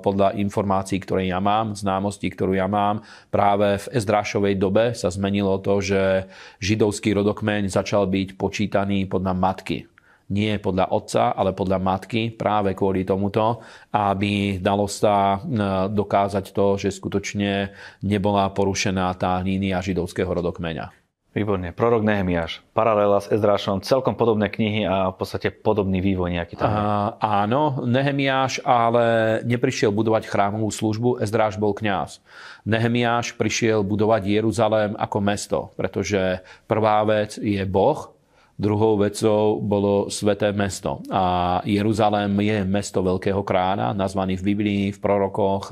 podľa 0.00 0.40
informácií, 0.40 0.96
ktoré 1.04 1.28
ja 1.28 1.44
mám, 1.44 1.76
známosti, 1.76 2.32
ktorú 2.32 2.56
ja 2.56 2.72
mám, 2.72 3.04
práve 3.28 3.76
v 3.84 3.86
Ezdrášovej 4.00 4.56
dobe 4.56 4.96
sa 4.96 5.12
zmenilo 5.12 5.60
to, 5.60 5.84
že 5.84 6.24
židovský 6.64 7.12
rodokmeň 7.12 7.68
začal 7.68 8.08
byť 8.08 8.40
počítaný 8.40 9.04
podľa 9.12 9.36
matky 9.36 9.97
nie 10.28 10.60
podľa 10.60 10.92
otca, 10.92 11.22
ale 11.32 11.56
podľa 11.56 11.80
matky, 11.80 12.32
práve 12.32 12.76
kvôli 12.76 13.04
tomuto, 13.04 13.64
aby 13.92 14.60
dalo 14.60 14.84
sa 14.84 15.36
e, 15.36 15.48
dokázať 15.88 16.52
to, 16.52 16.76
že 16.76 16.92
skutočne 16.92 17.72
nebola 18.04 18.52
porušená 18.52 19.08
tá 19.16 19.40
línia 19.40 19.80
židovského 19.80 20.28
rodokmeňa. 20.28 20.98
Výborne. 21.28 21.70
Prorok 21.76 22.02
Nehemiáš, 22.02 22.64
paralela 22.72 23.20
s 23.20 23.28
Ezdrášom, 23.30 23.84
celkom 23.84 24.16
podobné 24.16 24.50
knihy 24.50 24.88
a 24.88 25.12
v 25.12 25.16
podstate 25.22 25.52
podobný 25.52 26.00
vývoj 26.02 26.34
nejaký 26.34 26.56
tam 26.58 26.66
je. 26.66 26.80
áno, 27.20 27.84
Nehemiáš 27.84 28.64
ale 28.66 29.38
neprišiel 29.44 29.92
budovať 29.92 30.24
chrámovú 30.26 30.72
službu, 30.72 31.20
Ezdráš 31.20 31.60
bol 31.60 31.76
kňaz. 31.76 32.24
Nehemiáš 32.66 33.36
prišiel 33.38 33.86
budovať 33.86 34.24
Jeruzalém 34.24 34.92
ako 34.96 35.18
mesto, 35.20 35.58
pretože 35.76 36.40
prvá 36.64 37.04
vec 37.04 37.36
je 37.38 37.60
Boh, 37.68 38.17
Druhou 38.58 38.98
vecou 38.98 39.62
bolo 39.62 40.10
sveté 40.10 40.50
mesto. 40.50 40.98
A 41.14 41.62
Jeruzalém 41.62 42.26
je 42.42 42.58
mesto 42.66 43.06
veľkého 43.06 43.46
kráľa, 43.46 43.94
nazvaný 43.94 44.34
v 44.34 44.46
Biblii, 44.50 44.84
v 44.90 44.98
prorokoch. 44.98 45.70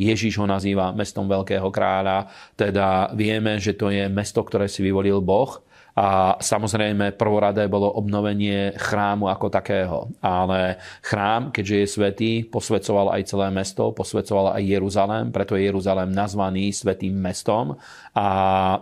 Ježíš 0.00 0.40
ho 0.40 0.48
nazýva 0.48 0.96
mestom 0.96 1.28
veľkého 1.28 1.68
kráľa. 1.68 2.32
Teda 2.56 3.12
vieme, 3.12 3.60
že 3.60 3.76
to 3.76 3.92
je 3.92 4.08
mesto, 4.08 4.40
ktoré 4.40 4.64
si 4.64 4.80
vyvolil 4.80 5.20
Boh 5.20 5.60
a 5.92 6.40
samozrejme 6.40 7.12
prvoradé 7.20 7.68
bolo 7.68 7.92
obnovenie 7.92 8.72
chrámu 8.80 9.28
ako 9.28 9.46
takého. 9.52 10.08
Ale 10.24 10.80
chrám, 11.04 11.52
keďže 11.52 11.76
je 11.76 11.86
svetý, 11.86 12.32
posvedcoval 12.48 13.12
aj 13.12 13.28
celé 13.28 13.52
mesto, 13.52 13.92
posvedcoval 13.92 14.56
aj 14.56 14.62
Jeruzalém, 14.64 15.28
preto 15.28 15.52
je 15.52 15.68
Jeruzalém 15.68 16.08
nazvaný 16.08 16.72
svetým 16.72 17.12
mestom 17.12 17.76
a 18.16 18.26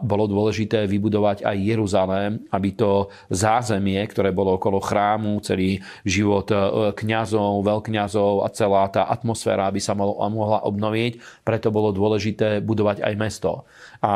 bolo 0.03 0.31
dôležité 0.31 0.87
vybudovať 0.87 1.43
aj 1.43 1.57
Jeruzalém, 1.59 2.33
aby 2.55 2.71
to 2.79 3.11
zázemie, 3.31 3.99
ktoré 4.07 4.31
bolo 4.31 4.59
okolo 4.59 4.79
chrámu, 4.79 5.43
celý 5.43 5.83
život 6.07 6.47
e, 6.51 6.95
kňazov, 6.95 7.63
veľkňazov 7.67 8.47
a 8.47 8.49
celá 8.55 8.87
tá 8.91 9.07
atmosféra 9.11 9.67
by 9.71 9.81
sa 9.83 9.99
mohla 9.99 10.63
obnoviť, 10.63 11.43
preto 11.43 11.75
bolo 11.75 11.91
dôležité 11.91 12.63
budovať 12.63 13.03
aj 13.03 13.15
mesto. 13.19 13.67
A 14.01 14.15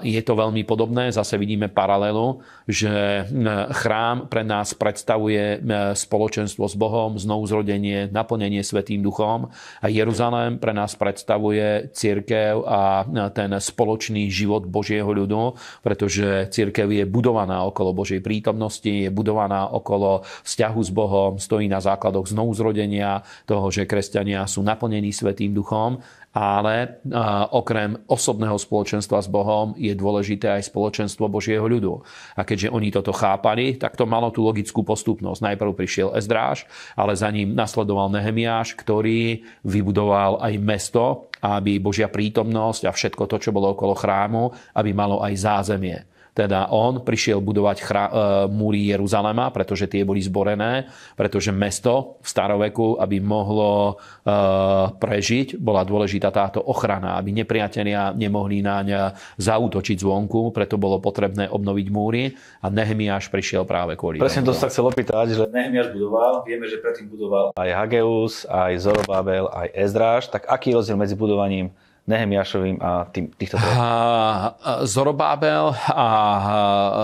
je 0.00 0.16
to 0.24 0.32
veľmi 0.32 0.64
podobné, 0.64 1.12
zase 1.12 1.36
vidíme 1.36 1.68
paralelu, 1.68 2.40
že 2.64 3.28
chrám 3.68 4.32
pre 4.32 4.40
nás 4.40 4.72
predstavuje 4.72 5.60
spoločenstvo 5.92 6.64
s 6.64 6.72
Bohom, 6.72 7.20
znovu 7.20 7.44
zrodenie, 7.44 8.08
naplnenie 8.08 8.64
Svetým 8.64 9.04
duchom. 9.04 9.52
A 9.84 9.92
Jeruzalém 9.92 10.56
pre 10.56 10.72
nás 10.72 10.96
predstavuje 10.96 11.92
církev 11.92 12.64
a 12.64 13.04
ten 13.36 13.52
spoločný 13.52 14.32
život 14.32 14.64
Božieho 14.64 15.12
ľudu, 15.12 15.52
pretože 15.84 16.48
církev 16.48 16.88
je 16.88 17.04
budovaná 17.04 17.60
okolo 17.68 17.92
Božej 17.92 18.24
prítomnosti, 18.24 18.88
je 18.88 19.12
budovaná 19.12 19.68
okolo 19.68 20.24
vzťahu 20.48 20.80
s 20.80 20.90
Bohom, 20.96 21.32
stojí 21.36 21.68
na 21.68 21.84
základoch 21.84 22.32
znovu 22.32 22.56
zrodenia, 22.56 23.20
toho, 23.44 23.68
že 23.68 23.84
kresťania 23.84 24.48
sú 24.48 24.64
naplnení 24.64 25.12
Svetým 25.12 25.52
duchom 25.52 26.00
ale 26.36 27.00
okrem 27.48 27.96
osobného 28.04 28.60
spoločenstva 28.60 29.24
s 29.24 29.28
Bohom 29.32 29.72
je 29.80 29.96
dôležité 29.96 30.60
aj 30.60 30.68
spoločenstvo 30.68 31.32
Božieho 31.32 31.64
ľudu. 31.64 32.04
A 32.36 32.44
keďže 32.44 32.68
oni 32.68 32.92
toto 32.92 33.16
chápali, 33.16 33.80
tak 33.80 33.96
to 33.96 34.04
malo 34.04 34.28
tú 34.28 34.44
logickú 34.44 34.84
postupnosť. 34.84 35.40
Najprv 35.40 35.72
prišiel 35.72 36.12
Ezdráž, 36.12 36.68
ale 36.92 37.16
za 37.16 37.32
ním 37.32 37.56
nasledoval 37.56 38.12
Nehemiáš, 38.12 38.76
ktorý 38.76 39.48
vybudoval 39.64 40.44
aj 40.44 40.54
mesto, 40.60 41.32
aby 41.40 41.80
Božia 41.80 42.12
prítomnosť 42.12 42.84
a 42.84 42.92
všetko 42.92 43.24
to, 43.24 43.36
čo 43.40 43.56
bolo 43.56 43.72
okolo 43.72 43.96
chrámu, 43.96 44.52
aby 44.76 44.92
malo 44.92 45.24
aj 45.24 45.32
zázemie. 45.40 46.04
Teda 46.36 46.68
on 46.68 47.00
prišiel 47.00 47.40
budovať 47.40 47.76
chra- 47.80 48.12
e, 48.12 48.16
múry 48.52 48.92
Jeruzalema, 48.92 49.48
pretože 49.48 49.88
tie 49.88 50.04
boli 50.04 50.20
zborené, 50.20 50.84
pretože 51.16 51.48
mesto 51.48 52.20
v 52.20 52.28
staroveku, 52.28 53.00
aby 53.00 53.24
mohlo 53.24 53.96
e, 54.20 54.28
prežiť, 55.00 55.56
bola 55.56 55.80
dôležitá 55.80 56.28
táto 56.28 56.60
ochrana, 56.60 57.16
aby 57.16 57.32
nepriatelia 57.32 58.12
nemohli 58.12 58.60
naň 58.60 59.16
zautočiť 59.40 59.96
zvonku, 59.96 60.52
preto 60.52 60.76
bolo 60.76 61.00
potrebné 61.00 61.48
obnoviť 61.48 61.86
múry 61.88 62.36
a 62.60 62.68
Nehemiáš 62.68 63.32
prišiel 63.32 63.64
práve 63.64 63.96
kvôli 63.96 64.20
Presne 64.20 64.44
to 64.44 64.52
sa 64.52 64.68
chcel 64.68 64.92
opýtať, 64.92 65.32
že 65.32 65.48
Nehemiáš 65.48 65.96
budoval, 65.96 66.44
vieme, 66.44 66.68
že 66.68 66.76
predtým 66.84 67.08
budoval 67.08 67.56
aj 67.56 67.70
Hageus, 67.72 68.44
aj 68.44 68.76
Zorobabel, 68.76 69.48
aj 69.48 69.72
Ezdráž, 69.72 70.28
tak 70.28 70.44
aký 70.44 70.76
je 70.76 70.84
rozdiel 70.84 71.00
medzi 71.00 71.16
budovaním 71.16 71.72
Nehemiášovým 72.06 72.78
a 72.78 73.10
tým, 73.10 73.34
týchto 73.34 73.58
troch? 73.58 73.74
Zorobábel 74.86 75.74
a, 75.90 76.08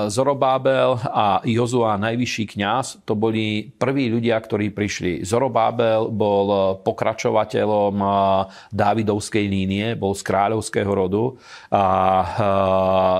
Zorobábel 0.07 0.95
a 1.11 1.43
Jozua, 1.43 1.99
najvyšší 1.99 2.55
kňaz, 2.55 3.03
to 3.03 3.19
boli 3.19 3.67
prví 3.75 4.15
ľudia, 4.15 4.39
ktorí 4.39 4.71
prišli. 4.71 5.27
Zorobábel 5.27 6.07
bol 6.07 6.79
pokračovateľom 6.87 7.99
Dávidovskej 8.71 9.43
línie, 9.51 9.99
bol 9.99 10.15
z 10.15 10.23
kráľovského 10.23 10.93
rodu 10.95 11.35
a 11.75 11.85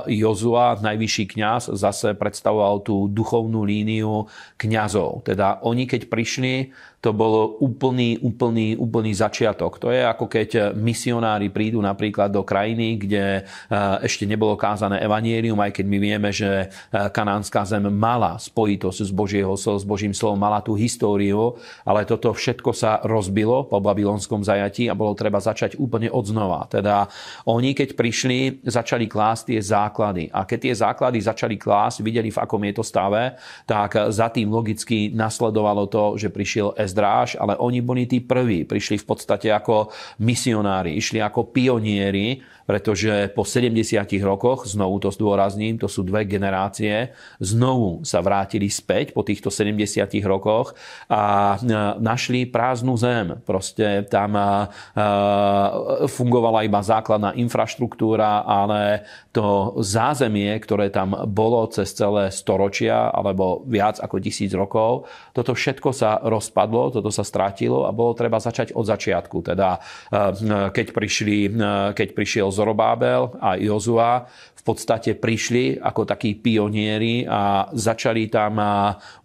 Jozua, 0.07 0.79
najvyšší 0.79 1.35
kňaz, 1.35 1.75
zase 1.75 2.15
predstavoval 2.15 2.79
tú 2.87 3.11
duchovnú 3.11 3.67
líniu 3.67 4.31
kňazov. 4.55 5.27
Teda 5.27 5.59
oni, 5.59 5.83
keď 5.83 6.07
prišli, 6.07 6.71
to 7.03 7.11
bolo 7.11 7.59
úplný, 7.59 8.15
úplný, 8.23 8.79
úplný 8.79 9.11
začiatok. 9.11 9.75
To 9.83 9.91
je 9.91 10.07
ako 10.07 10.31
keď 10.31 10.71
misionári 10.71 11.51
prídu 11.51 11.83
napríklad 11.83 12.31
do 12.31 12.47
krajiny, 12.47 12.95
kde 12.95 13.43
eh, 13.43 14.07
ešte 14.07 14.23
nebolo 14.23 14.55
kázané 14.55 15.03
evanielium, 15.03 15.59
aj 15.59 15.75
keď 15.75 15.85
my 15.91 15.97
vieme, 15.99 16.29
že 16.31 16.47
eh, 16.47 16.67
kanánska 17.11 17.67
zem 17.67 17.91
mala 17.91 18.39
spojitosť 18.39 18.99
s 19.03 19.11
Božieho 19.11 19.51
s 19.59 19.83
Božím 19.83 20.15
slovom, 20.15 20.39
mala 20.39 20.63
tú 20.63 20.79
históriu, 20.79 21.59
ale 21.83 22.07
toto 22.07 22.31
všetko 22.31 22.71
sa 22.71 23.03
rozbilo 23.03 23.67
po 23.67 23.83
babylonskom 23.83 24.39
zajatí 24.39 24.87
a 24.87 24.95
bolo 24.95 25.11
treba 25.11 25.43
začať 25.43 25.75
úplne 25.75 26.07
od 26.07 26.23
znova. 26.23 26.71
Teda 26.71 27.11
oni, 27.43 27.75
keď 27.75 27.99
prišli, 27.99 28.63
začali 28.63 29.11
klásť 29.11 29.51
tie 29.51 29.59
základy. 29.59 30.31
A 30.31 30.47
keď 30.47 30.71
tie 30.71 30.75
základy 30.79 31.19
začali 31.19 31.59
klásť, 31.59 31.99
videli, 31.99 32.31
v 32.31 32.39
akom 32.39 32.63
je 32.63 32.73
to 32.79 32.83
stave, 32.85 33.35
tak 33.67 33.91
za 34.07 34.31
tým 34.31 34.47
logicky 34.47 35.11
nasledovalo 35.11 35.91
to, 35.91 36.15
že 36.15 36.31
prišiel 36.31 36.71
Ezdráž, 36.93 37.33
ale 37.41 37.57
oni 37.57 37.81
boli 37.81 38.05
tí 38.05 38.21
prví. 38.21 38.69
Prišli 38.69 39.01
v 39.01 39.05
podstate 39.09 39.49
ako 39.49 39.89
misionári, 40.21 40.93
išli 40.93 41.17
ako 41.17 41.49
pionieri, 41.49 42.37
pretože 42.63 43.31
po 43.35 43.43
70 43.43 44.07
rokoch, 44.23 44.63
znovu 44.69 45.03
to 45.03 45.11
zdôrazním, 45.11 45.75
to 45.75 45.91
sú 45.91 46.07
dve 46.07 46.23
generácie, 46.23 47.11
znovu 47.43 48.05
sa 48.07 48.23
vrátili 48.23 48.71
späť 48.71 49.11
po 49.11 49.25
týchto 49.25 49.51
70 49.51 50.07
rokoch 50.23 50.77
a 51.11 51.55
e, 51.59 51.67
našli 51.99 52.47
prázdnu 52.47 52.95
zem. 52.95 53.41
Proste 53.43 54.07
tam 54.07 54.37
e, 54.37 54.41
e, 54.41 54.47
fungovala 56.07 56.63
iba 56.63 56.79
základná 56.79 57.35
infraštruktúra, 57.35 58.47
ale 58.47 59.03
to 59.35 59.75
zázemie, 59.81 60.55
ktoré 60.61 60.93
tam 60.93 61.17
bolo 61.27 61.65
cez 61.67 61.91
celé 61.91 62.29
storočia 62.29 63.09
alebo 63.11 63.65
viac 63.65 63.97
ako 63.99 64.21
tisíc 64.21 64.53
rokov, 64.53 65.09
toto 65.33 65.57
všetko 65.57 65.89
sa 65.89 66.21
rozpadlo 66.21 66.93
toto 66.93 67.09
sa 67.09 67.25
strátilo 67.25 67.89
a 67.89 67.95
bolo 67.95 68.13
treba 68.13 68.37
začať 68.37 68.77
od 68.77 68.85
začiatku. 68.85 69.41
Teda 69.41 69.81
keď, 70.69 70.87
prišli, 70.93 71.49
keď 71.97 72.07
prišiel 72.13 72.52
Zorobábel 72.53 73.33
a 73.41 73.57
Jozua, 73.57 74.29
v 74.63 74.71
podstate 74.71 75.19
prišli 75.19 75.75
ako 75.75 76.07
takí 76.07 76.39
pionieri 76.39 77.27
a 77.27 77.67
začali 77.75 78.31
tam 78.31 78.63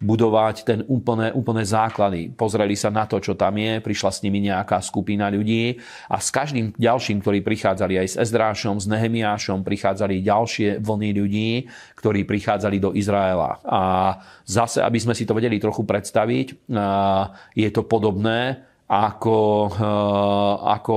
budovať 0.03 0.55
ten 0.67 0.83
úplné, 0.91 1.31
úplné 1.31 1.63
základy. 1.63 2.35
Pozreli 2.35 2.75
sa 2.75 2.91
na 2.91 3.07
to, 3.07 3.23
čo 3.23 3.39
tam 3.39 3.55
je, 3.55 3.79
prišla 3.79 4.11
s 4.11 4.19
nimi 4.19 4.43
nejaká 4.43 4.83
skupina 4.83 5.31
ľudí 5.31 5.79
a 6.11 6.19
s 6.19 6.27
každým 6.27 6.75
ďalším, 6.75 7.23
ktorí 7.23 7.39
prichádzali 7.39 8.03
aj 8.03 8.07
s 8.11 8.19
Ezdrášom, 8.19 8.83
s 8.83 8.91
Nehemiášom, 8.91 9.63
prichádzali 9.63 10.19
ďalšie 10.27 10.83
vlny 10.83 11.09
ľudí, 11.15 11.51
ktorí 11.95 12.27
prichádzali 12.27 12.77
do 12.83 12.91
Izraela. 12.91 13.63
A 13.63 13.81
zase, 14.43 14.83
aby 14.83 14.99
sme 14.99 15.15
si 15.15 15.23
to 15.23 15.31
vedeli 15.31 15.55
trochu 15.55 15.87
predstaviť, 15.87 16.67
je 17.55 17.69
to 17.71 17.87
podobné 17.87 18.67
ako, 18.89 19.69
eh, 19.69 20.53
ako 20.65 20.95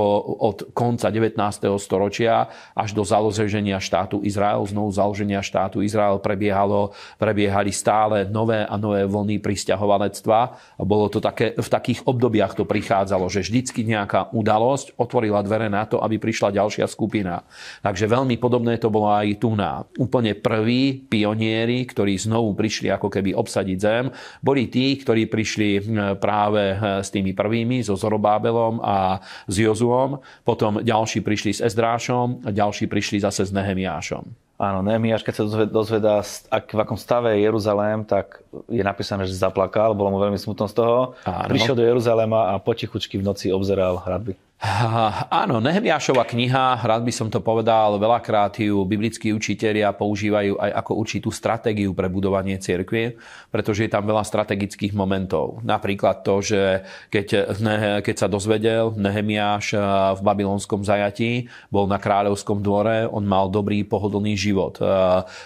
od 0.49 0.57
konca 0.73 1.13
19. 1.13 1.77
storočia 1.77 2.49
až 2.73 2.97
do 2.97 3.05
založenia 3.05 3.77
štátu 3.77 4.25
Izrael, 4.25 4.65
znovu 4.65 4.89
založenia 4.89 5.45
štátu 5.45 5.85
Izrael 5.85 6.17
prebiehalo, 6.17 6.97
prebiehali 7.21 7.69
stále 7.69 8.25
nové 8.25 8.65
a 8.65 8.73
nové 8.81 9.05
vlny 9.05 9.37
pristahovalectva. 9.37 10.57
Bolo 10.81 11.05
to 11.13 11.21
také, 11.21 11.53
v 11.53 11.69
takých 11.69 12.01
obdobiach 12.09 12.57
to 12.57 12.65
prichádzalo, 12.65 13.29
že 13.29 13.45
vždycky 13.45 13.85
nejaká 13.85 14.33
udalosť 14.33 14.97
otvorila 14.97 15.45
dvere 15.45 15.69
na 15.69 15.85
to, 15.85 16.01
aby 16.01 16.17
prišla 16.17 16.49
ďalšia 16.49 16.89
skupina. 16.89 17.45
Takže 17.85 18.09
veľmi 18.09 18.41
podobné 18.41 18.81
to 18.81 18.89
bolo 18.89 19.13
aj 19.13 19.37
tu 19.37 19.53
na. 19.53 19.85
Úplne 20.01 20.33
prví 20.41 21.05
pionieri, 21.05 21.85
ktorí 21.85 22.17
znovu 22.17 22.57
prišli 22.57 22.89
ako 22.89 23.13
keby 23.13 23.37
obsadiť 23.37 23.77
zem, 23.77 24.09
boli 24.41 24.65
tí, 24.65 24.97
ktorí 24.97 25.29
prišli 25.29 25.69
hm, 25.77 26.17
práve 26.17 26.73
hm, 26.73 27.05
s 27.05 27.13
tými 27.13 27.37
prvými, 27.37 27.82
so 27.83 27.99
Zorobábelom 27.99 28.79
a 28.81 29.19
s 29.45 29.55
Jozuom. 29.59 30.23
Potom 30.47 30.79
ďalší 30.79 31.21
prišli 31.21 31.51
s 31.53 31.61
Ezdrášom 31.61 32.47
a 32.47 32.49
ďalší 32.49 32.87
prišli 32.87 33.19
zase 33.21 33.45
s 33.45 33.51
Nehemiášom. 33.51 34.23
Áno, 34.63 34.79
Nehemiáš, 34.85 35.25
keď 35.25 35.33
sa 35.33 35.43
dozvedá, 35.67 36.23
ak, 36.47 36.71
v 36.71 36.79
akom 36.79 36.95
stave 36.95 37.35
je 37.35 37.43
Jeruzalém, 37.43 38.05
tak 38.07 38.39
je 38.71 38.85
napísané, 38.85 39.27
že 39.27 39.35
zaplakal, 39.35 39.91
bolo 39.91 40.13
mu 40.13 40.21
veľmi 40.21 40.39
smutno 40.39 40.69
z 40.71 40.77
toho. 40.77 41.17
Áno. 41.27 41.49
Prišiel 41.51 41.75
do 41.75 41.83
Jeruzaléma 41.83 42.55
a 42.55 42.61
potichučky 42.61 43.19
v 43.19 43.27
noci 43.27 43.51
obzeral 43.51 43.99
hradby. 43.99 44.37
Áno, 45.43 45.59
Nehemiášova 45.59 46.23
kniha, 46.23 46.79
rád 46.87 47.03
by 47.03 47.11
som 47.11 47.27
to 47.27 47.43
povedal, 47.43 47.99
veľakrát 47.99 48.55
ju 48.63 48.87
biblickí 48.87 49.35
učitelia 49.35 49.91
používajú 49.91 50.55
aj 50.55 50.71
ako 50.79 50.91
určitú 51.03 51.29
stratégiu 51.35 51.91
pre 51.91 52.07
budovanie 52.07 52.55
cirkvi, 52.55 53.19
pretože 53.51 53.83
je 53.83 53.91
tam 53.91 54.07
veľa 54.07 54.23
strategických 54.23 54.95
momentov. 54.95 55.59
Napríklad 55.67 56.23
to, 56.23 56.39
že 56.39 56.87
keď, 57.11 57.59
keď 58.07 58.15
sa 58.15 58.31
dozvedel 58.31 58.95
Nehemiáš 58.95 59.75
eh, 59.75 59.83
v 60.15 60.21
babylonskom 60.23 60.87
zajatí, 60.87 61.51
bol 61.67 61.83
na 61.83 61.99
kráľovskom 61.99 62.63
dvore, 62.63 63.03
on 63.11 63.27
mal 63.27 63.51
dobrý 63.51 63.83
pohodlný 63.83 64.39
život. 64.39 64.79
Eh, 64.79 64.87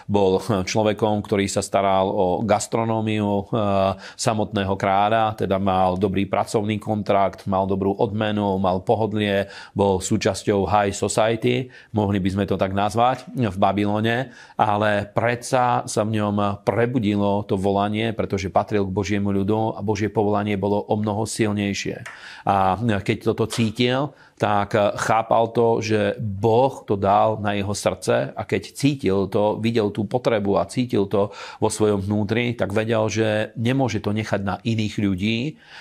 bol 0.06 0.46
človekom, 0.46 1.26
ktorý 1.26 1.50
sa 1.50 1.66
staral 1.66 2.06
o 2.06 2.46
gastronómiu 2.46 3.50
eh, 3.50 3.98
samotného 4.14 4.78
kráľa, 4.78 5.42
teda 5.42 5.58
mal 5.58 5.98
dobrý 5.98 6.30
pracovný 6.30 6.78
kontrakt, 6.78 7.50
mal 7.50 7.66
dobrú 7.66 7.98
odmenu, 7.98 8.62
mal 8.62 8.78
pohodlný 8.86 9.07
pohodlie, 9.08 9.48
bol 9.72 10.04
súčasťou 10.04 10.68
high 10.68 10.92
society, 10.92 11.72
mohli 11.96 12.20
by 12.20 12.30
sme 12.36 12.44
to 12.44 12.60
tak 12.60 12.76
nazvať, 12.76 13.24
v 13.32 13.56
Babylone, 13.56 14.36
ale 14.60 15.08
predsa 15.08 15.88
sa 15.88 16.02
v 16.04 16.20
ňom 16.20 16.68
prebudilo 16.68 17.48
to 17.48 17.56
volanie, 17.56 18.12
pretože 18.12 18.52
patril 18.52 18.84
k 18.84 18.92
Božiemu 18.92 19.32
ľudu 19.32 19.80
a 19.80 19.82
Božie 19.82 20.12
povolanie 20.12 20.60
bolo 20.60 20.84
o 20.84 21.00
mnoho 21.00 21.24
silnejšie. 21.24 22.04
A 22.44 22.76
keď 23.00 23.32
toto 23.32 23.48
cítil, 23.48 24.12
tak 24.38 24.78
chápal 25.02 25.50
to, 25.50 25.82
že 25.82 26.14
Boh 26.22 26.86
to 26.86 26.94
dal 26.94 27.42
na 27.42 27.58
jeho 27.58 27.74
srdce 27.74 28.38
a 28.38 28.42
keď 28.46 28.64
cítil 28.70 29.26
to, 29.34 29.58
videl 29.58 29.90
tú 29.90 30.06
potrebu 30.06 30.62
a 30.62 30.70
cítil 30.70 31.10
to 31.10 31.34
vo 31.58 31.70
svojom 31.74 32.06
vnútri, 32.06 32.54
tak 32.54 32.70
vedel, 32.70 33.10
že 33.10 33.52
nemôže 33.58 33.98
to 33.98 34.14
nechať 34.14 34.42
na 34.46 34.62
iných 34.62 34.96
ľudí. 35.02 35.38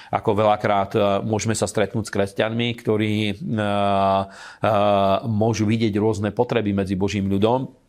Ako 0.09 0.33
veľakrát 0.33 0.91
e, 0.97 1.01
môžeme 1.29 1.53
sa 1.53 1.69
stretnúť 1.69 2.09
s 2.09 2.15
kresťanmi, 2.17 2.69
ktorí 2.81 3.15
e, 3.29 3.35
e, 3.37 3.37
môžu 5.29 5.69
vidieť 5.69 5.93
rôzne 6.01 6.33
potreby 6.33 6.73
medzi 6.73 6.97
Božím 6.97 7.29
ľudom 7.29 7.86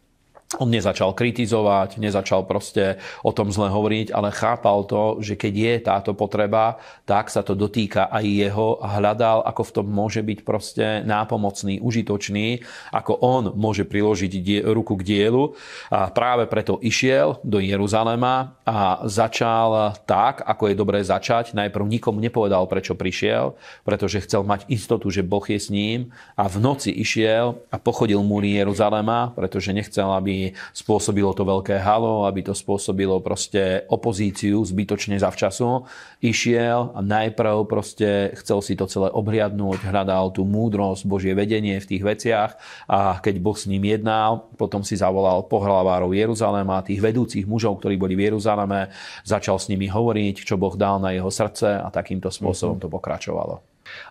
on 0.56 0.72
nezačal 0.72 1.12
kritizovať, 1.12 2.00
nezačal 2.00 2.48
proste 2.48 3.04
o 3.20 3.36
tom 3.36 3.52
zle 3.52 3.68
hovoriť, 3.68 4.16
ale 4.16 4.32
chápal 4.32 4.88
to, 4.88 5.20
že 5.20 5.36
keď 5.36 5.54
je 5.54 5.74
táto 5.84 6.12
potreba, 6.16 6.80
tak 7.04 7.28
sa 7.28 7.44
to 7.44 7.52
dotýka 7.52 8.08
aj 8.08 8.24
jeho 8.24 8.80
a 8.80 8.96
hľadal, 8.96 9.44
ako 9.44 9.62
v 9.68 9.74
tom 9.76 9.88
môže 9.92 10.24
byť 10.24 10.40
proste 10.48 10.86
nápomocný, 11.04 11.84
užitočný, 11.84 12.64
ako 12.96 13.20
on 13.20 13.44
môže 13.60 13.84
priložiť 13.84 14.64
ruku 14.72 14.96
k 14.96 15.04
dielu. 15.04 15.52
A 15.92 16.08
práve 16.16 16.48
preto 16.48 16.80
išiel 16.80 17.44
do 17.44 17.60
Jeruzalema 17.60 18.56
a 18.64 19.04
začal 19.04 20.00
tak, 20.08 20.48
ako 20.48 20.72
je 20.72 20.80
dobré 20.80 21.04
začať. 21.04 21.60
Najprv 21.60 21.84
nikomu 21.84 22.24
nepovedal, 22.24 22.72
prečo 22.72 22.96
prišiel, 22.96 23.60
pretože 23.84 24.24
chcel 24.24 24.48
mať 24.48 24.64
istotu, 24.72 25.12
že 25.12 25.28
Boh 25.28 25.44
je 25.44 25.60
s 25.60 25.68
ním 25.68 26.16
a 26.40 26.48
v 26.48 26.64
noci 26.64 26.96
išiel 26.96 27.60
a 27.68 27.76
pochodil 27.76 28.24
múry 28.24 28.56
Jeruzalema, 28.56 29.36
pretože 29.36 29.76
nechcel, 29.76 30.08
aby 30.16 30.37
spôsobilo 30.76 31.32
to 31.34 31.44
veľké 31.46 31.80
halo, 31.82 32.26
aby 32.30 32.46
to 32.46 32.54
spôsobilo 32.54 33.20
proste 33.22 33.86
opozíciu 33.88 34.62
zbytočne 34.64 35.18
zavčasu. 35.18 35.88
Išiel 36.22 36.94
a 36.94 37.00
najprv 37.02 37.68
proste 37.70 38.34
chcel 38.42 38.60
si 38.62 38.74
to 38.74 38.90
celé 38.90 39.10
obhliadnúť, 39.14 39.86
hľadal 39.86 40.34
tú 40.34 40.44
múdrosť, 40.46 41.06
Božie 41.08 41.34
vedenie 41.34 41.78
v 41.78 41.90
tých 41.90 42.04
veciach 42.04 42.52
a 42.90 43.18
keď 43.22 43.36
Boh 43.42 43.58
s 43.58 43.70
ním 43.70 43.86
jednal, 43.88 44.50
potom 44.60 44.82
si 44.82 44.98
zavolal 44.98 45.46
pohlavárov 45.46 46.14
Jeruzalema, 46.14 46.86
tých 46.86 47.02
vedúcich 47.02 47.46
mužov, 47.46 47.80
ktorí 47.80 47.96
boli 47.96 48.14
v 48.18 48.32
Jeruzaleme, 48.32 48.92
začal 49.24 49.58
s 49.62 49.70
nimi 49.72 49.88
hovoriť, 49.88 50.36
čo 50.44 50.60
Boh 50.60 50.76
dal 50.76 51.00
na 51.00 51.14
jeho 51.14 51.30
srdce 51.30 51.80
a 51.80 51.88
takýmto 51.94 52.34
spôsobom 52.34 52.78
to 52.82 52.92
pokračovalo. 52.92 53.62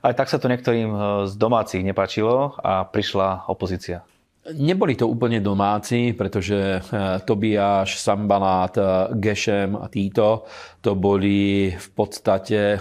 Aj 0.00 0.16
tak 0.16 0.32
sa 0.32 0.40
to 0.40 0.48
niektorým 0.48 0.88
z 1.28 1.32
domácich 1.36 1.84
nepačilo 1.84 2.56
a 2.64 2.88
prišla 2.88 3.44
opozícia. 3.52 4.08
Neboli 4.46 4.94
to 4.94 5.11
úplne 5.11 5.42
domáci, 5.42 6.14
pretože 6.14 6.78
eh, 6.78 6.82
Tobiáš, 7.26 7.98
Sambalát, 7.98 8.70
eh, 8.78 8.87
Gešem 9.18 9.74
a 9.74 9.90
títo 9.90 10.46
to 10.78 10.94
boli 10.94 11.74
v 11.74 11.88
podstate 11.90 12.78
eh, 12.78 12.80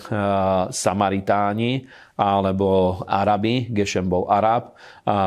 Samaritáni 0.69 1.81
alebo 2.21 3.01
Arabi. 3.09 3.73
Gešem 3.73 4.05
bol 4.05 4.29
Arab. 4.29 4.77
A 5.09 5.17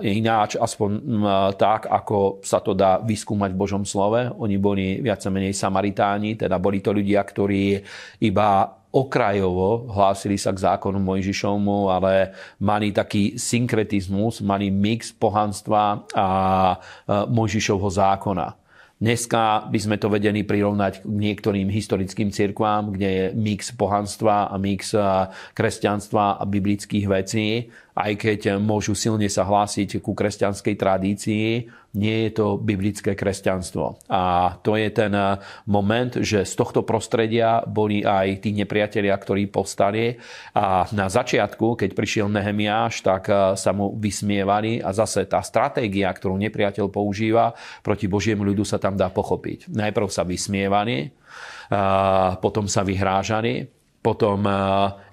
ináč, 0.00 0.56
aspoň 0.56 0.90
mm, 0.96 1.24
tak, 1.60 1.84
ako 1.92 2.40
sa 2.40 2.64
to 2.64 2.72
dá 2.72 2.96
vyskúmať 3.04 3.52
v 3.52 3.60
Božom 3.60 3.84
slove, 3.84 4.32
oni 4.32 4.56
boli 4.56 5.04
viac 5.04 5.20
menej 5.28 5.52
Samaritáni, 5.52 6.40
teda 6.40 6.56
boli 6.56 6.80
to 6.80 6.96
ľudia, 6.96 7.20
ktorí 7.20 7.78
iba 8.24 8.80
okrajovo 8.92 9.88
hlásili 9.88 10.36
sa 10.36 10.52
k 10.52 10.68
zákonu 10.68 11.00
Mojžišovmu, 11.00 11.88
ale 11.88 12.36
mali 12.60 12.92
taký 12.92 13.40
synkretizmus, 13.40 14.44
mali 14.44 14.68
mix 14.68 15.10
pohanstva 15.16 16.04
a 16.12 16.28
Mojžišovho 17.08 17.88
zákona. 17.88 18.60
Dneska 19.02 19.66
by 19.66 19.78
sme 19.82 19.96
to 19.98 20.06
vedeli 20.06 20.46
prirovnať 20.46 21.02
k 21.02 21.10
niektorým 21.10 21.66
historickým 21.66 22.30
cirkvám, 22.30 22.94
kde 22.94 23.08
je 23.10 23.24
mix 23.34 23.74
pohanstva 23.74 24.46
a 24.46 24.54
mix 24.62 24.94
kresťanstva 25.58 26.38
a 26.38 26.44
biblických 26.46 27.10
vecí 27.10 27.66
aj 27.92 28.12
keď 28.16 28.40
môžu 28.56 28.96
silne 28.96 29.28
sa 29.28 29.44
hlásiť 29.44 30.00
ku 30.00 30.16
kresťanskej 30.16 30.74
tradícii, 30.80 31.46
nie 31.92 32.24
je 32.24 32.30
to 32.32 32.56
biblické 32.56 33.12
kresťanstvo. 33.12 34.08
A 34.08 34.56
to 34.64 34.80
je 34.80 34.88
ten 34.88 35.12
moment, 35.68 36.08
že 36.24 36.48
z 36.48 36.54
tohto 36.56 36.88
prostredia 36.88 37.60
boli 37.68 38.00
aj 38.00 38.48
tí 38.48 38.56
nepriatelia, 38.56 39.12
ktorí 39.12 39.52
povstali 39.52 40.16
a 40.56 40.88
na 40.96 41.12
začiatku, 41.12 41.76
keď 41.76 41.92
prišiel 41.92 42.32
Nehemiáš, 42.32 43.04
tak 43.04 43.28
sa 43.60 43.70
mu 43.76 43.92
vysmievali 43.92 44.80
a 44.80 44.88
zase 44.96 45.28
tá 45.28 45.44
stratégia, 45.44 46.08
ktorú 46.08 46.40
nepriateľ 46.40 46.88
používa 46.88 47.52
proti 47.84 48.08
Božiemu 48.08 48.48
ľudu 48.48 48.64
sa 48.64 48.80
tam 48.80 48.96
dá 48.96 49.12
pochopiť. 49.12 49.68
Najprv 49.68 50.08
sa 50.08 50.24
vysmievali, 50.24 51.12
potom 52.40 52.72
sa 52.72 52.88
vyhrážali, 52.88 53.81
potom 54.02 54.42
e, 54.42 54.52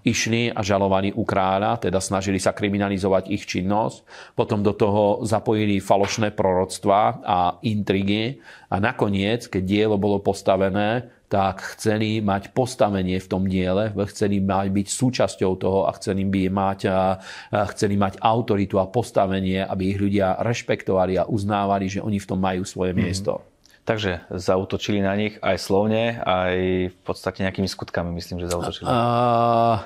išli 0.10 0.50
a 0.50 0.66
žalovali 0.66 1.14
u 1.14 1.22
kráľa, 1.22 1.78
teda 1.78 2.02
snažili 2.02 2.42
sa 2.42 2.58
kriminalizovať 2.58 3.30
ich 3.30 3.46
činnosť. 3.46 4.34
Potom 4.34 4.66
do 4.66 4.74
toho 4.74 5.22
zapojili 5.22 5.78
falošné 5.78 6.34
proroctvá 6.34 7.22
a 7.22 7.40
intrigy. 7.62 8.42
A 8.74 8.82
nakoniec, 8.82 9.46
keď 9.46 9.64
dielo 9.64 9.96
bolo 10.02 10.18
postavené, 10.18 11.06
tak 11.30 11.78
chceli 11.78 12.26
mať 12.26 12.58
postavenie 12.58 13.22
v 13.22 13.30
tom 13.30 13.46
diele, 13.46 13.94
chceli 14.10 14.42
mať 14.42 14.74
byť 14.74 14.88
súčasťou 14.90 15.52
toho 15.62 15.86
a 15.86 15.94
chceli 15.94 16.26
by 16.26 16.50
mať, 16.50 16.80
a, 16.90 17.22
chceli 17.70 18.02
mať 18.02 18.18
autoritu 18.18 18.82
a 18.82 18.90
postavenie, 18.90 19.62
aby 19.62 19.94
ich 19.94 20.02
ľudia 20.02 20.42
rešpektovali 20.42 21.22
a 21.22 21.30
uznávali, 21.30 21.86
že 21.86 22.02
oni 22.02 22.18
v 22.18 22.26
tom 22.26 22.42
majú 22.42 22.66
svoje 22.66 22.98
mm-hmm. 22.98 23.06
miesto. 23.06 23.46
Takže 23.86 24.30
zautočili 24.30 25.02
na 25.02 25.18
nich 25.18 25.42
aj 25.42 25.58
slovne, 25.58 26.22
aj 26.22 26.56
v 26.94 26.98
podstate 27.02 27.42
nejakými 27.42 27.66
skutkami, 27.66 28.14
myslím, 28.14 28.38
že 28.38 28.54
zautočili. 28.54 28.86
Uh, 28.86 29.82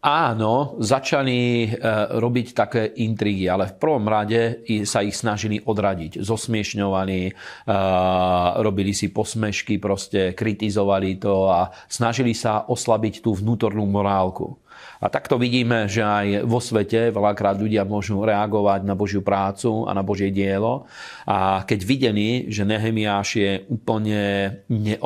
áno, 0.00 0.80
začali 0.80 1.68
uh, 1.68 2.16
robiť 2.16 2.46
také 2.56 2.88
intrigy, 3.04 3.52
ale 3.52 3.68
v 3.68 3.76
prvom 3.76 4.08
rade 4.08 4.64
sa 4.88 5.04
ich 5.04 5.12
snažili 5.12 5.60
odradiť. 5.60 6.24
Zosmiešňovali, 6.24 7.20
uh, 7.28 8.56
robili 8.64 8.96
si 8.96 9.12
posmešky, 9.12 9.76
proste 9.76 10.32
kritizovali 10.32 11.20
to 11.20 11.52
a 11.52 11.68
snažili 11.92 12.32
sa 12.32 12.64
oslabiť 12.64 13.20
tú 13.20 13.36
vnútornú 13.36 13.84
morálku. 13.84 14.61
A 15.02 15.10
takto 15.10 15.34
vidíme, 15.34 15.90
že 15.90 16.06
aj 16.06 16.46
vo 16.46 16.62
svete 16.62 17.10
veľakrát 17.10 17.58
ľudia 17.58 17.82
môžu 17.82 18.22
reagovať 18.22 18.86
na 18.86 18.94
Božiu 18.94 19.18
prácu 19.18 19.82
a 19.82 19.90
na 19.90 20.06
Božie 20.06 20.30
dielo. 20.30 20.86
A 21.26 21.66
keď 21.66 21.80
videli, 21.82 22.46
že 22.46 22.62
Nehemiáš 22.62 23.28
je 23.34 23.50
úplne 23.66 24.22
ne, 24.70 24.96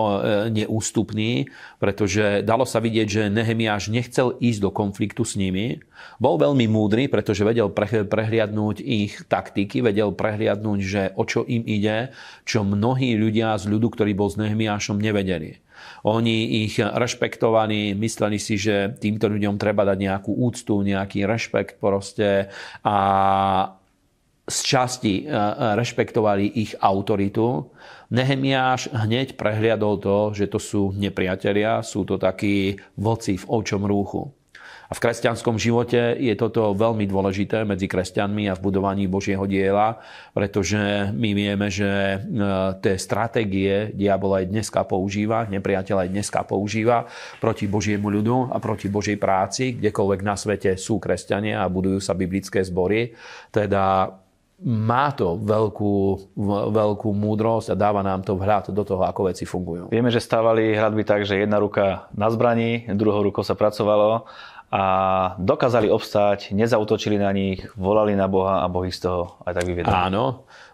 neústupný, 0.53 1.49
pretože 1.81 2.45
dalo 2.45 2.69
sa 2.69 2.85
vidieť, 2.85 3.09
že 3.09 3.33
Nehemiáš 3.33 3.89
nechcel 3.89 4.37
ísť 4.37 4.61
do 4.61 4.71
konfliktu 4.71 5.25
s 5.25 5.33
nimi, 5.41 5.81
bol 6.21 6.37
veľmi 6.37 6.69
múdry, 6.69 7.09
pretože 7.09 7.41
vedel 7.41 7.73
prehliadnúť 8.05 8.85
ich 8.85 9.25
taktiky, 9.33 9.81
vedel 9.81 10.13
prehliadnúť, 10.13 10.81
že 10.85 11.03
o 11.17 11.25
čo 11.25 11.41
im 11.49 11.65
ide, 11.65 12.13
čo 12.45 12.69
mnohí 12.69 13.17
ľudia 13.17 13.57
z 13.57 13.65
ľudu, 13.73 13.97
ktorý 13.97 14.13
bol 14.13 14.29
s 14.29 14.37
Nehemiášom, 14.37 15.01
nevedeli. 15.01 15.65
Oni 16.07 16.65
ich 16.65 16.79
rešpektovali, 16.79 17.97
mysleli 17.99 18.39
si, 18.39 18.55
že 18.61 18.95
týmto 18.97 19.27
ľuďom 19.27 19.59
treba 19.59 19.83
dať 19.83 19.99
nejakú 19.99 20.33
úctu, 20.33 20.81
nejaký 20.85 21.27
rešpekt 21.27 21.83
proste 21.83 22.53
a 22.87 22.97
z 24.47 24.59
časti 24.63 25.15
e, 25.27 25.35
rešpektovali 25.75 26.47
ich 26.55 26.79
autoritu. 26.79 27.67
Nehemiáš 28.15 28.95
hneď 28.95 29.35
prehliadol 29.35 29.99
to, 29.99 30.31
že 30.31 30.47
to 30.47 30.63
sú 30.63 30.95
nepriatelia, 30.95 31.83
sú 31.83 32.07
to 32.07 32.15
takí 32.15 32.79
voci 32.95 33.35
v 33.35 33.45
ovčom 33.51 33.83
rúchu. 33.83 34.31
A 34.87 34.93
v 34.95 35.03
kresťanskom 35.03 35.59
živote 35.59 36.15
je 36.15 36.35
toto 36.39 36.71
veľmi 36.75 37.07
dôležité 37.11 37.67
medzi 37.67 37.91
kresťanmi 37.91 38.47
a 38.47 38.55
v 38.55 38.65
budovaní 38.65 39.11
Božieho 39.11 39.43
diela, 39.45 39.99
pretože 40.31 41.11
my 41.11 41.31
vieme, 41.35 41.67
že 41.67 41.91
e, 41.91 42.19
tie 42.79 42.95
stratégie 42.95 43.91
diabol 43.95 44.39
aj 44.39 44.47
dneska 44.47 44.87
používa, 44.87 45.51
nepriateľ 45.51 46.07
aj 46.07 46.11
dneska 46.15 46.41
používa 46.47 47.11
proti 47.43 47.67
Božiemu 47.67 48.11
ľudu 48.11 48.55
a 48.55 48.63
proti 48.63 48.87
Božej 48.87 49.19
práci, 49.19 49.75
kdekoľvek 49.79 50.21
na 50.23 50.39
svete 50.39 50.79
sú 50.79 51.03
kresťania 51.03 51.67
a 51.67 51.71
budujú 51.71 51.99
sa 51.99 52.15
biblické 52.15 52.63
zbory. 52.63 53.11
Teda 53.51 54.15
má 54.65 55.13
to 55.13 55.37
veľkú, 55.37 55.95
veľkú 56.73 57.13
múdrosť 57.13 57.77
a 57.77 57.77
dáva 57.77 58.01
nám 58.01 58.25
to 58.25 58.41
vhľad 58.41 58.73
do 58.73 58.83
toho, 58.89 59.05
ako 59.05 59.29
veci 59.29 59.45
fungujú. 59.45 59.93
Vieme, 59.93 60.09
že 60.09 60.25
stávali 60.25 60.73
hradby 60.73 61.05
tak, 61.05 61.29
že 61.29 61.45
jedna 61.45 61.61
ruka 61.61 62.09
na 62.17 62.33
zbraní, 62.33 62.89
druhou 62.97 63.21
rukou 63.21 63.45
sa 63.45 63.53
pracovalo 63.53 64.25
a 64.67 64.83
dokázali 65.39 65.87
obstáť, 65.87 66.51
nezautočili 66.51 67.23
na 67.23 67.31
nich, 67.31 67.63
volali 67.79 68.19
na 68.19 68.27
Boha 68.27 68.67
a 68.67 68.67
Boh 68.67 68.83
ich 68.83 68.99
z 68.99 69.07
toho 69.07 69.39
aj 69.47 69.53
tak 69.55 69.67
vyviedol. 69.67 69.95
Áno, 69.95 70.25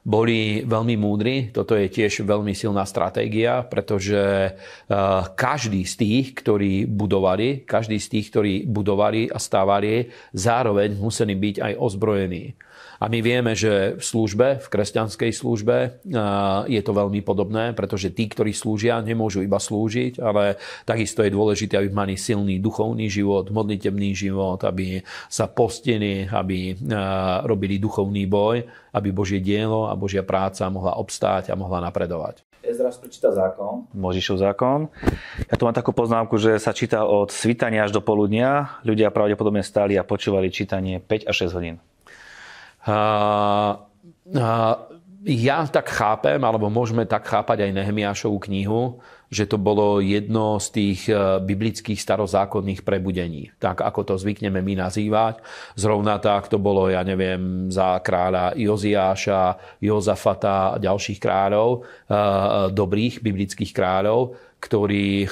boli 0.03 0.67
veľmi 0.67 0.99
múdri. 0.99 1.55
Toto 1.55 1.79
je 1.79 1.87
tiež 1.87 2.27
veľmi 2.27 2.53
silná 2.59 2.83
stratégia, 2.83 3.63
pretože 3.63 4.19
eh, 4.19 4.53
každý 5.39 5.87
z 5.87 5.95
tých, 5.95 6.27
ktorí 6.43 6.91
budovali, 6.91 7.63
každý 7.63 8.03
z 8.03 8.09
tých, 8.19 8.27
ktorí 8.35 8.55
budovali 8.67 9.31
a 9.31 9.39
stávali, 9.39 10.11
zároveň 10.35 10.99
museli 10.99 11.35
byť 11.39 11.57
aj 11.63 11.73
ozbrojení. 11.79 12.59
A 13.03 13.11
my 13.11 13.19
vieme, 13.19 13.59
že 13.59 13.99
v 13.99 14.05
službe, 14.05 14.63
v 14.63 14.67
kresťanskej 14.71 15.35
službe 15.35 16.07
je 16.71 16.83
to 16.87 16.93
veľmi 16.95 17.19
podobné, 17.27 17.75
pretože 17.75 18.15
tí, 18.15 18.31
ktorí 18.31 18.55
slúžia, 18.55 19.03
nemôžu 19.03 19.43
iba 19.43 19.59
slúžiť, 19.59 20.23
ale 20.23 20.55
takisto 20.87 21.27
je 21.27 21.35
dôležité, 21.35 21.83
aby 21.83 21.91
mali 21.91 22.15
silný 22.15 22.63
duchovný 22.63 23.11
život, 23.11 23.51
modlitebný 23.51 24.15
život, 24.15 24.63
aby 24.63 25.03
sa 25.27 25.51
postili, 25.51 26.31
aby 26.31 26.79
robili 27.43 27.83
duchovný 27.83 28.31
boj, 28.31 28.63
aby 28.93 29.09
Božie 29.11 29.41
dielo 29.41 29.89
a 29.89 29.97
Božia 29.97 30.21
práca 30.21 30.69
mohla 30.69 30.95
obstáť 31.01 31.51
a 31.51 31.59
mohla 31.59 31.81
napredovať. 31.81 32.45
Ezras 32.63 32.95
prečíta 32.95 33.35
zákon. 33.35 33.91
Možišov 33.91 34.39
zákon. 34.39 34.87
Ja 35.51 35.59
tu 35.59 35.67
mám 35.67 35.75
takú 35.75 35.91
poznámku, 35.91 36.39
že 36.39 36.63
sa 36.63 36.71
číta 36.71 37.03
od 37.03 37.35
svitania 37.35 37.83
až 37.83 37.91
do 37.91 37.99
poludnia. 37.99 38.79
Ľudia 38.87 39.11
pravdepodobne 39.11 39.67
stáli 39.67 39.99
a 39.99 40.07
počúvali 40.07 40.47
čítanie 40.47 41.03
5 41.03 41.27
až 41.27 41.51
6 41.51 41.59
hodín. 41.59 41.77
A, 42.87 42.95
a, 42.95 42.99
ja 45.27 45.59
tak 45.67 45.91
chápem, 45.91 46.39
alebo 46.39 46.71
môžeme 46.71 47.03
tak 47.03 47.27
chápať 47.27 47.67
aj 47.67 47.75
Nehemiášovú 47.83 48.39
knihu, 48.47 49.03
že 49.33 49.49
to 49.49 49.57
bolo 49.57 50.05
jedno 50.05 50.61
z 50.61 50.67
tých 50.69 51.01
e, 51.09 51.41
biblických 51.41 51.97
starozákonných 51.97 52.85
prebudení. 52.85 53.49
Tak 53.57 53.81
ako 53.81 54.13
to 54.13 54.15
zvykneme 54.21 54.61
my 54.61 54.77
nazývať. 54.77 55.41
Zrovna 55.73 56.21
tak 56.21 56.53
to 56.53 56.61
bolo, 56.61 56.93
ja 56.93 57.01
neviem, 57.01 57.73
za 57.73 57.97
kráľa 58.05 58.53
Joziáša, 58.53 59.57
Jozafata 59.81 60.77
a 60.77 60.79
ďalších 60.79 61.17
kráľov, 61.17 61.81
e, 61.81 62.17
dobrých 62.77 63.25
biblických 63.25 63.73
kráľov, 63.73 64.37
ktorí 64.63 65.27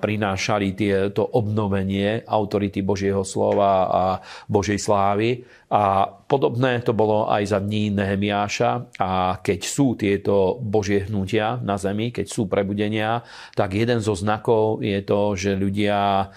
prinášali 0.00 0.72
to 1.12 1.22
obnovenie 1.28 2.24
autority 2.24 2.80
Božieho 2.80 3.20
slova 3.20 3.72
a 3.84 4.02
Božej 4.48 4.80
slávy. 4.80 5.44
A 5.72 6.04
podobné 6.04 6.80
to 6.80 6.96
bolo 6.96 7.28
aj 7.28 7.52
za 7.52 7.60
dní 7.60 7.92
Nehemiáša. 7.92 8.96
A 8.96 9.40
keď 9.44 9.60
sú 9.64 9.92
tieto 9.96 10.56
Božie 10.56 11.04
hnutia 11.04 11.60
na 11.60 11.76
zemi, 11.76 12.12
keď 12.12 12.26
sú 12.32 12.48
prebudenia, 12.48 13.20
tak 13.52 13.76
jeden 13.76 14.00
zo 14.00 14.16
znakov 14.16 14.80
je 14.80 15.04
to, 15.04 15.36
že 15.36 15.52
ľudia 15.52 16.32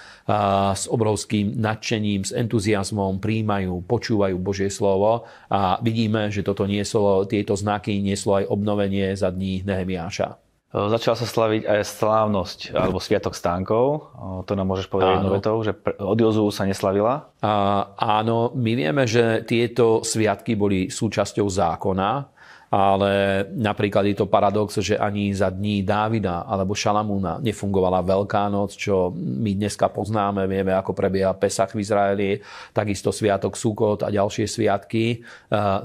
s 0.75 0.91
obrovským 0.91 1.55
nadšením, 1.55 2.27
s 2.27 2.35
entuziasmom 2.35 3.23
príjmajú, 3.23 3.79
počúvajú 3.87 4.35
Božie 4.43 4.67
slovo 4.67 5.23
a 5.47 5.79
vidíme, 5.79 6.27
že 6.35 6.43
toto 6.43 6.67
nieslo, 6.67 7.23
tieto 7.23 7.55
znaky 7.55 8.03
nieslo 8.03 8.43
aj 8.43 8.51
obnovenie 8.51 9.15
za 9.15 9.31
dní 9.31 9.63
Nehemiáša. 9.63 10.44
Začala 10.75 11.15
sa 11.15 11.23
slaviť 11.23 11.63
aj 11.71 11.87
slávnosť 11.87 12.59
alebo 12.75 12.99
Sviatok 12.99 13.31
stánkov. 13.31 14.11
To 14.43 14.51
nám 14.59 14.67
môžeš 14.67 14.91
povedať 14.91 15.23
jednou 15.23 15.31
vetou, 15.31 15.55
že 15.63 15.71
od 16.03 16.19
Jozu 16.19 16.51
sa 16.51 16.67
neslavila? 16.67 17.31
A, 17.39 17.95
áno, 17.95 18.51
my 18.51 18.75
vieme, 18.75 19.07
že 19.07 19.47
tieto 19.47 20.03
sviatky 20.03 20.59
boli 20.59 20.91
súčasťou 20.91 21.47
zákona, 21.47 22.27
ale 22.75 23.45
napríklad 23.55 24.03
je 24.03 24.19
to 24.19 24.27
paradox, 24.27 24.75
že 24.83 24.99
ani 24.99 25.31
za 25.31 25.47
dní 25.47 25.79
Dávida 25.87 26.43
alebo 26.43 26.75
Šalamúna 26.75 27.39
nefungovala 27.39 28.03
Veľká 28.03 28.51
noc, 28.51 28.75
čo 28.75 29.15
my 29.15 29.55
dneska 29.55 29.87
poznáme, 29.87 30.43
vieme, 30.43 30.75
ako 30.75 30.91
prebieha 30.91 31.31
Pesach 31.39 31.71
v 31.71 31.87
Izraeli, 31.87 32.43
takisto 32.75 33.15
Sviatok 33.15 33.55
Sukot 33.55 34.03
a 34.03 34.11
ďalšie 34.11 34.43
sviatky 34.43 35.23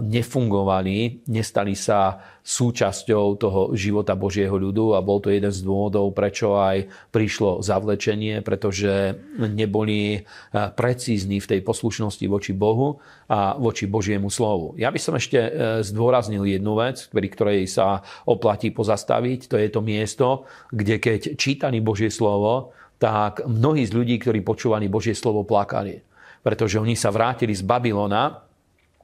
nefungovali, 0.03 1.31
nestali 1.31 1.79
sa 1.79 2.19
súčasťou 2.41 3.37
toho 3.37 3.61
života 3.77 4.17
Božieho 4.17 4.57
ľudu 4.57 4.97
a 4.97 5.05
bol 5.05 5.21
to 5.21 5.29
jeden 5.29 5.53
z 5.53 5.61
dôvodov, 5.61 6.17
prečo 6.17 6.57
aj 6.57 6.89
prišlo 7.13 7.61
zavlečenie, 7.61 8.41
pretože 8.41 9.17
neboli 9.37 10.25
precízni 10.53 11.39
v 11.39 11.51
tej 11.57 11.61
poslušnosti 11.61 12.27
voči 12.27 12.53
Bohu 12.57 12.99
a 13.29 13.55
voči 13.55 13.85
Božiemu 13.85 14.33
slovu. 14.33 14.75
Ja 14.81 14.89
by 14.91 15.01
som 15.01 15.15
ešte 15.15 15.39
e, 15.39 15.51
zdôraznil 15.85 16.43
jednu 16.49 16.75
vec, 16.81 17.07
pri 17.13 17.29
ktorej 17.31 17.69
sa 17.69 18.03
oplatí 18.27 18.73
pozastaviť. 18.75 19.53
To 19.53 19.57
je 19.61 19.69
to 19.71 19.81
miesto, 19.85 20.27
kde 20.75 20.99
keď 20.99 21.21
čítali 21.37 21.79
Božie 21.79 22.11
slovo, 22.11 22.75
tak 23.01 23.47
mnohí 23.49 23.89
z 23.89 23.97
ľudí, 23.97 24.21
ktorí 24.21 24.45
počúvali 24.45 24.91
Božie 24.91 25.17
slovo, 25.17 25.47
plakali. 25.47 26.05
Pretože 26.41 26.81
oni 26.81 26.97
sa 26.97 27.13
vrátili 27.13 27.53
z 27.53 27.65
Babylona 27.65 28.50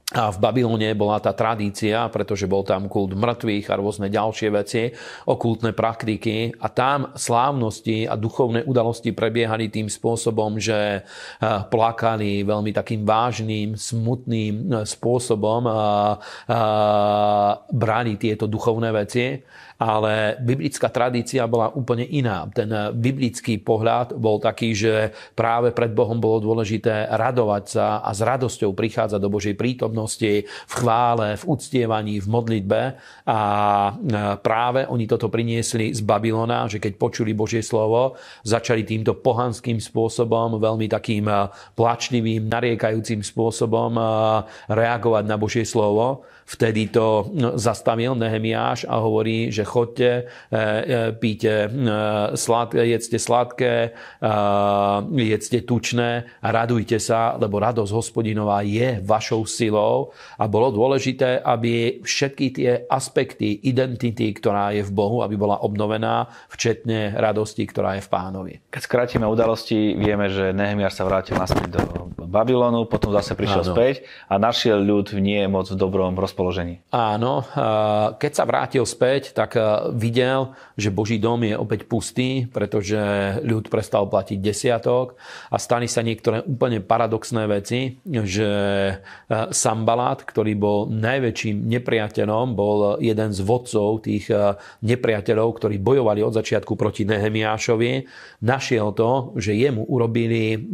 a 0.07 0.31
v 0.31 0.39
Babylone 0.39 0.95
bola 0.95 1.19
tá 1.19 1.35
tradícia, 1.35 2.07
pretože 2.07 2.47
bol 2.47 2.63
tam 2.63 2.87
kult 2.87 3.11
mŕtvych 3.11 3.67
a 3.67 3.75
rôzne 3.75 4.07
ďalšie 4.07 4.47
veci, 4.55 4.87
okultné 5.27 5.75
praktiky. 5.75 6.55
A 6.63 6.71
tam 6.71 7.11
slávnosti 7.11 8.07
a 8.07 8.15
duchovné 8.15 8.63
udalosti 8.63 9.11
prebiehali 9.11 9.67
tým 9.67 9.91
spôsobom, 9.91 10.63
že 10.63 11.03
eh, 11.03 11.43
plakali 11.43 12.47
veľmi 12.47 12.71
takým 12.71 13.03
vážnym, 13.03 13.75
smutným 13.75 14.53
eh, 14.71 14.87
spôsobom 14.87 15.67
a, 15.67 15.75
a 15.75 16.59
brali 17.67 18.15
tieto 18.15 18.47
duchovné 18.47 18.95
veci. 18.95 19.43
Ale 19.77 20.41
biblická 20.41 20.89
tradícia 20.89 21.45
bola 21.45 21.69
úplne 21.69 22.01
iná. 22.01 22.49
Ten 22.49 22.65
biblický 22.97 23.61
pohľad 23.61 24.17
bol 24.17 24.41
taký, 24.41 24.73
že 24.73 25.13
práve 25.37 25.69
pred 25.69 25.93
Bohom 25.93 26.17
bolo 26.17 26.41
dôležité 26.41 27.13
radovať 27.13 27.63
sa 27.69 28.01
a 28.01 28.09
s 28.09 28.25
radosťou 28.25 28.73
prichádzať 28.73 29.21
do 29.21 29.29
Božej 29.29 29.53
prítomnosti 29.53 29.96
v 30.45 30.73
chvále, 30.77 31.33
v 31.39 31.43
uctievaní, 31.49 32.21
v 32.21 32.27
modlitbe 32.29 32.81
a 33.25 33.39
e, 33.89 33.91
práve 34.43 34.85
oni 34.85 35.09
toto 35.09 35.31
priniesli 35.31 35.95
z 35.95 36.05
Babylona, 36.05 36.69
že 36.69 36.77
keď 36.77 36.93
počuli 36.99 37.33
Božie 37.33 37.65
slovo, 37.65 38.19
začali 38.45 38.85
týmto 38.85 39.17
pohanským 39.17 39.81
spôsobom, 39.81 40.61
veľmi 40.61 40.85
takým 40.85 41.25
e, 41.25 41.49
plačnivým, 41.73 42.45
nariekajúcim 42.45 43.25
spôsobom 43.25 43.97
e, 43.97 44.03
reagovať 44.69 45.23
na 45.25 45.39
Božie 45.39 45.63
slovo. 45.63 46.27
Vtedy 46.47 46.87
to 46.87 47.27
zastavil 47.59 48.15
Nehemiáš 48.15 48.87
a 48.87 49.03
hovorí, 49.03 49.51
že 49.51 49.67
chodte, 49.67 50.23
e, 50.23 50.55
e, 50.55 51.11
píte 51.11 51.67
e, 51.67 51.69
sladké, 52.39 52.87
jedzte 52.87 53.19
sladké, 53.19 53.91
jedzte 55.11 55.59
tučné 55.67 56.23
a 56.39 56.47
radujte 56.47 57.03
sa, 57.03 57.35
lebo 57.35 57.59
radosť 57.59 57.91
hospodinová 57.91 58.63
je 58.63 59.03
vašou 59.03 59.43
silou 59.43 60.15
a 60.39 60.47
bolo 60.47 60.71
dôležité, 60.71 61.43
aby 61.43 61.99
všetky 62.07 62.45
tie 62.55 62.71
aspekty 62.87 63.67
identity, 63.67 64.31
ktorá 64.31 64.71
je 64.71 64.87
v 64.87 64.91
Bohu, 64.95 65.27
aby 65.27 65.35
bola 65.35 65.59
obnovená, 65.59 66.31
včetne 66.47 67.11
radosti, 67.19 67.67
ktorá 67.67 67.99
je 67.99 68.07
v 68.07 68.09
pánovi. 68.09 68.53
Keď 68.71 68.81
skrátime 68.87 69.27
udalosti, 69.27 69.99
vieme, 69.99 70.31
že 70.31 70.55
Nehemiar 70.55 70.95
sa 70.95 71.03
vrátil 71.03 71.35
naspäť 71.35 71.75
do 71.75 72.07
Babylonu, 72.23 72.87
potom 72.87 73.11
zase 73.11 73.35
prišiel 73.35 73.67
Áno. 73.67 73.73
späť 73.75 74.07
a 74.31 74.39
našiel 74.39 74.79
ľud 74.79 75.15
nie 75.19 75.43
je 75.43 75.49
moc 75.51 75.67
v 75.67 75.79
dobrom 75.79 76.15
rozpoložení. 76.37 76.85
Áno, 76.93 77.41
keď 78.21 78.31
sa 78.31 78.45
vrátil 78.45 78.85
späť, 78.85 79.33
tak 79.33 79.57
videl, 79.97 80.53
že 80.77 80.93
Boží 80.93 81.17
dom 81.17 81.41
je 81.41 81.57
opäť 81.57 81.89
pustý, 81.89 82.45
pretože 82.45 83.01
ľud 83.41 83.73
prestal 83.73 84.05
platiť 84.05 84.37
desiatok 84.37 85.17
a 85.49 85.57
stali 85.57 85.89
sa 85.89 86.05
niektoré 86.05 86.45
úplne 86.45 86.85
paradoxné 86.85 87.49
veci, 87.49 87.97
že 88.05 88.49
e, 88.53 88.93
Sambalát, 89.49 90.21
ktorý 90.21 90.53
bol 90.53 90.79
najväčším 90.93 91.65
nepriateľom, 91.65 92.53
bol 92.53 93.01
jeden 93.01 93.33
z 93.33 93.39
vodcov 93.41 94.05
tých 94.05 94.29
e, 94.29 94.53
nepriateľov, 94.85 95.57
ktorí 95.57 95.81
bojovali 95.81 96.21
od 96.21 96.37
začiatku 96.37 96.77
proti 96.77 97.09
Nehemiášovi, 97.09 98.05
našiel 98.45 98.93
to, 98.93 99.33
že 99.41 99.57
jemu 99.57 99.89
urobili, 99.89 100.69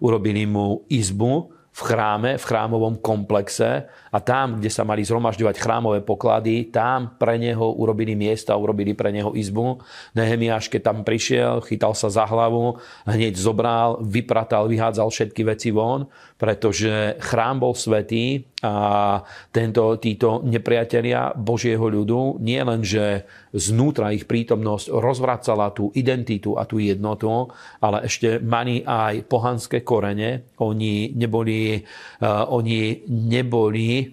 urobili 0.00 0.42
mu 0.48 0.86
izbu, 0.88 1.58
v 1.78 1.82
chráme, 1.86 2.30
v 2.34 2.44
chrámovom 2.44 2.98
komplexe 2.98 3.86
a 4.12 4.18
tam, 4.20 4.58
kde 4.58 4.70
sa 4.72 4.84
mali 4.84 5.04
zhromažďovať 5.04 5.56
chrámové 5.60 6.00
poklady, 6.00 6.72
tam 6.72 7.16
pre 7.16 7.36
neho 7.36 7.74
urobili 7.76 8.16
miesta, 8.16 8.56
urobili 8.56 8.96
pre 8.96 9.12
neho 9.12 9.32
izbu. 9.36 9.80
Nehemiáš, 10.16 10.72
keď 10.72 10.80
tam 10.92 10.98
prišiel, 11.04 11.60
chytal 11.64 11.92
sa 11.92 12.08
za 12.08 12.24
hlavu, 12.24 12.80
hneď 13.04 13.36
zobral, 13.36 14.00
vypratal, 14.00 14.68
vyhádzal 14.68 15.08
všetky 15.12 15.42
veci 15.44 15.70
von, 15.72 16.08
pretože 16.38 17.18
chrám 17.18 17.60
bol 17.60 17.74
svetý 17.74 18.46
a 18.58 19.22
tento, 19.54 19.98
títo 20.02 20.42
nepriatelia 20.42 21.30
Božieho 21.34 21.86
ľudu 21.86 22.42
nie 22.42 22.58
len, 22.58 22.82
že 22.82 23.22
znútra 23.54 24.10
ich 24.10 24.26
prítomnosť 24.26 24.90
rozvracala 24.90 25.70
tú 25.70 25.94
identitu 25.94 26.58
a 26.58 26.66
tú 26.66 26.82
jednotu, 26.82 27.50
ale 27.78 28.10
ešte 28.10 28.42
mali 28.42 28.82
aj 28.82 29.30
pohanské 29.30 29.86
korene. 29.86 30.50
Oni 30.58 31.14
neboli, 31.14 31.78
uh, 31.78 32.50
oni 32.50 33.06
neboli 33.06 34.07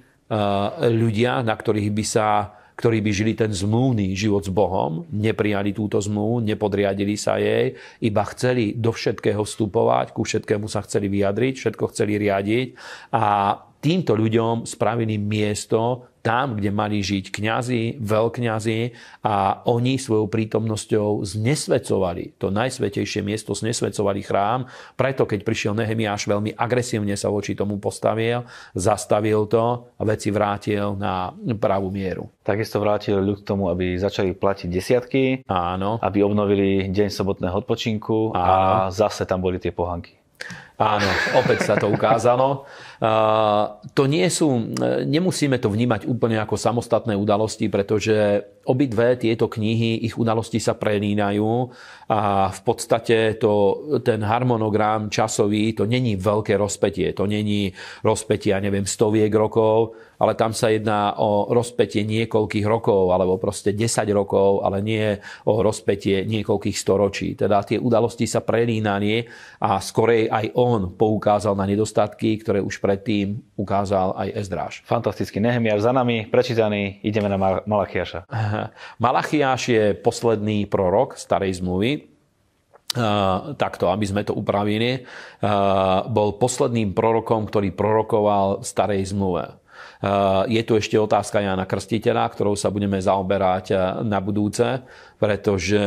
ľudia, 0.90 1.46
na 1.46 1.54
ktorých 1.54 1.90
by 1.94 2.06
sa 2.06 2.28
ktorí 2.76 3.00
by 3.00 3.12
žili 3.16 3.34
ten 3.40 3.56
zmluvný 3.56 4.12
život 4.20 4.44
s 4.44 4.52
Bohom, 4.52 5.08
neprijali 5.16 5.72
túto 5.72 5.96
zmluvu, 5.96 6.44
nepodriadili 6.44 7.16
sa 7.16 7.40
jej, 7.40 7.72
iba 8.04 8.24
chceli 8.36 8.76
do 8.76 8.92
všetkého 8.92 9.48
vstupovať, 9.48 10.12
ku 10.12 10.28
všetkému 10.28 10.68
sa 10.68 10.84
chceli 10.84 11.08
vyjadriť, 11.08 11.54
všetko 11.56 11.96
chceli 11.96 12.20
riadiť 12.20 12.68
a 13.16 13.56
týmto 13.80 14.12
ľuďom 14.20 14.68
spravili 14.68 15.16
miesto 15.16 16.12
tam, 16.26 16.58
kde 16.58 16.74
mali 16.74 17.06
žiť 17.06 17.30
kňazi, 17.30 18.02
veľkňazi 18.02 18.82
a 19.22 19.62
oni 19.70 20.02
svojou 20.02 20.26
prítomnosťou 20.26 21.22
znesvecovali 21.22 22.42
to 22.42 22.50
najsvetejšie 22.50 23.22
miesto, 23.22 23.54
znesvecovali 23.54 24.26
chrám. 24.26 24.66
Preto, 24.98 25.30
keď 25.30 25.46
prišiel 25.46 25.78
Nehemiáš, 25.78 26.26
veľmi 26.26 26.58
agresívne 26.58 27.14
sa 27.14 27.30
voči 27.30 27.54
tomu 27.54 27.78
postavil, 27.78 28.42
zastavil 28.74 29.46
to 29.46 29.86
a 29.86 30.02
veci 30.02 30.34
vrátil 30.34 30.98
na 30.98 31.30
pravú 31.62 31.94
mieru. 31.94 32.34
Takisto 32.42 32.82
vrátil 32.82 33.22
ľud 33.22 33.46
k 33.46 33.48
tomu, 33.48 33.70
aby 33.70 33.94
začali 33.94 34.34
platiť 34.34 34.68
desiatky, 34.74 35.24
Áno. 35.46 36.02
aby 36.02 36.26
obnovili 36.26 36.90
deň 36.90 37.14
sobotného 37.14 37.54
odpočinku 37.62 38.34
Áno. 38.34 38.90
a 38.90 38.90
zase 38.90 39.30
tam 39.30 39.46
boli 39.46 39.62
tie 39.62 39.70
pohanky. 39.70 40.26
Áno, 40.76 41.08
opäť 41.40 41.64
sa 41.64 41.80
to 41.80 41.88
ukázalo. 41.88 42.68
To 43.00 44.04
nie 44.08 44.28
sú, 44.32 44.72
nemusíme 45.04 45.60
to 45.60 45.68
vnímať 45.68 46.08
úplne 46.08 46.40
ako 46.40 46.56
samostatné 46.56 47.12
udalosti, 47.16 47.68
pretože 47.68 48.44
obidve 48.66 49.20
tieto 49.20 49.46
knihy, 49.46 50.08
ich 50.08 50.18
udalosti 50.18 50.58
sa 50.58 50.74
prelínajú 50.74 51.70
a 52.10 52.50
v 52.50 52.62
podstate 52.66 53.38
to, 53.38 53.54
ten 54.02 54.26
harmonogram 54.26 55.10
časový, 55.14 55.78
to 55.78 55.86
není 55.86 56.18
veľké 56.18 56.58
rozpetie, 56.58 57.14
to 57.14 57.30
není 57.30 57.70
rozpetie, 58.02 58.58
ja 58.58 58.62
neviem, 58.62 58.90
stoviek 58.90 59.30
rokov, 59.30 59.94
ale 60.18 60.34
tam 60.34 60.56
sa 60.56 60.72
jedná 60.72 61.20
o 61.20 61.52
rozpetie 61.52 62.08
niekoľkých 62.08 62.66
rokov, 62.66 63.12
alebo 63.12 63.36
proste 63.36 63.76
10 63.76 64.08
rokov, 64.16 64.64
ale 64.64 64.80
nie 64.80 65.20
o 65.46 65.60
rozpetie 65.60 66.24
niekoľkých 66.24 66.78
storočí. 66.78 67.36
Teda 67.36 67.62
tie 67.62 67.78
udalosti 67.78 68.26
sa 68.26 68.42
prelínali 68.42 69.28
a 69.62 69.78
skorej 69.84 70.32
aj 70.32 70.56
on 70.56 70.96
poukázal 70.96 71.54
na 71.54 71.68
nedostatky, 71.68 72.40
ktoré 72.42 72.64
už 72.64 72.80
predtým 72.86 73.42
ukázal 73.58 74.14
aj 74.14 74.30
Ezdráš. 74.46 74.74
Fantastický 74.86 75.42
Nehemiáš 75.42 75.82
za 75.82 75.90
nami, 75.90 76.30
prečítaný, 76.30 77.02
ideme 77.02 77.26
na 77.26 77.42
Malachiaša. 77.66 78.30
Malachiáš 79.04 79.62
je 79.74 79.84
posledný 79.98 80.70
prorok 80.70 81.18
starej 81.18 81.58
zmluvy, 81.58 82.14
Uh, 82.96 83.52
takto, 83.60 83.92
aby 83.92 84.08
sme 84.08 84.24
to 84.24 84.32
upravili, 84.32 85.04
uh, 85.04 86.08
bol 86.08 86.40
posledným 86.40 86.96
prorokom, 86.96 87.44
ktorý 87.44 87.76
prorokoval 87.76 88.64
v 88.64 88.66
starej 88.72 89.12
zmluve. 89.12 89.60
Eh, 90.02 90.44
je 90.52 90.62
tu 90.68 90.76
ešte 90.76 91.00
otázka 91.00 91.40
Jana 91.40 91.64
Krstiteľa, 91.64 92.28
ktorou 92.32 92.56
sa 92.60 92.68
budeme 92.70 93.00
zaoberať 93.00 93.66
eh, 93.72 93.80
na 94.04 94.20
budúce, 94.20 94.84
pretože 95.16 95.80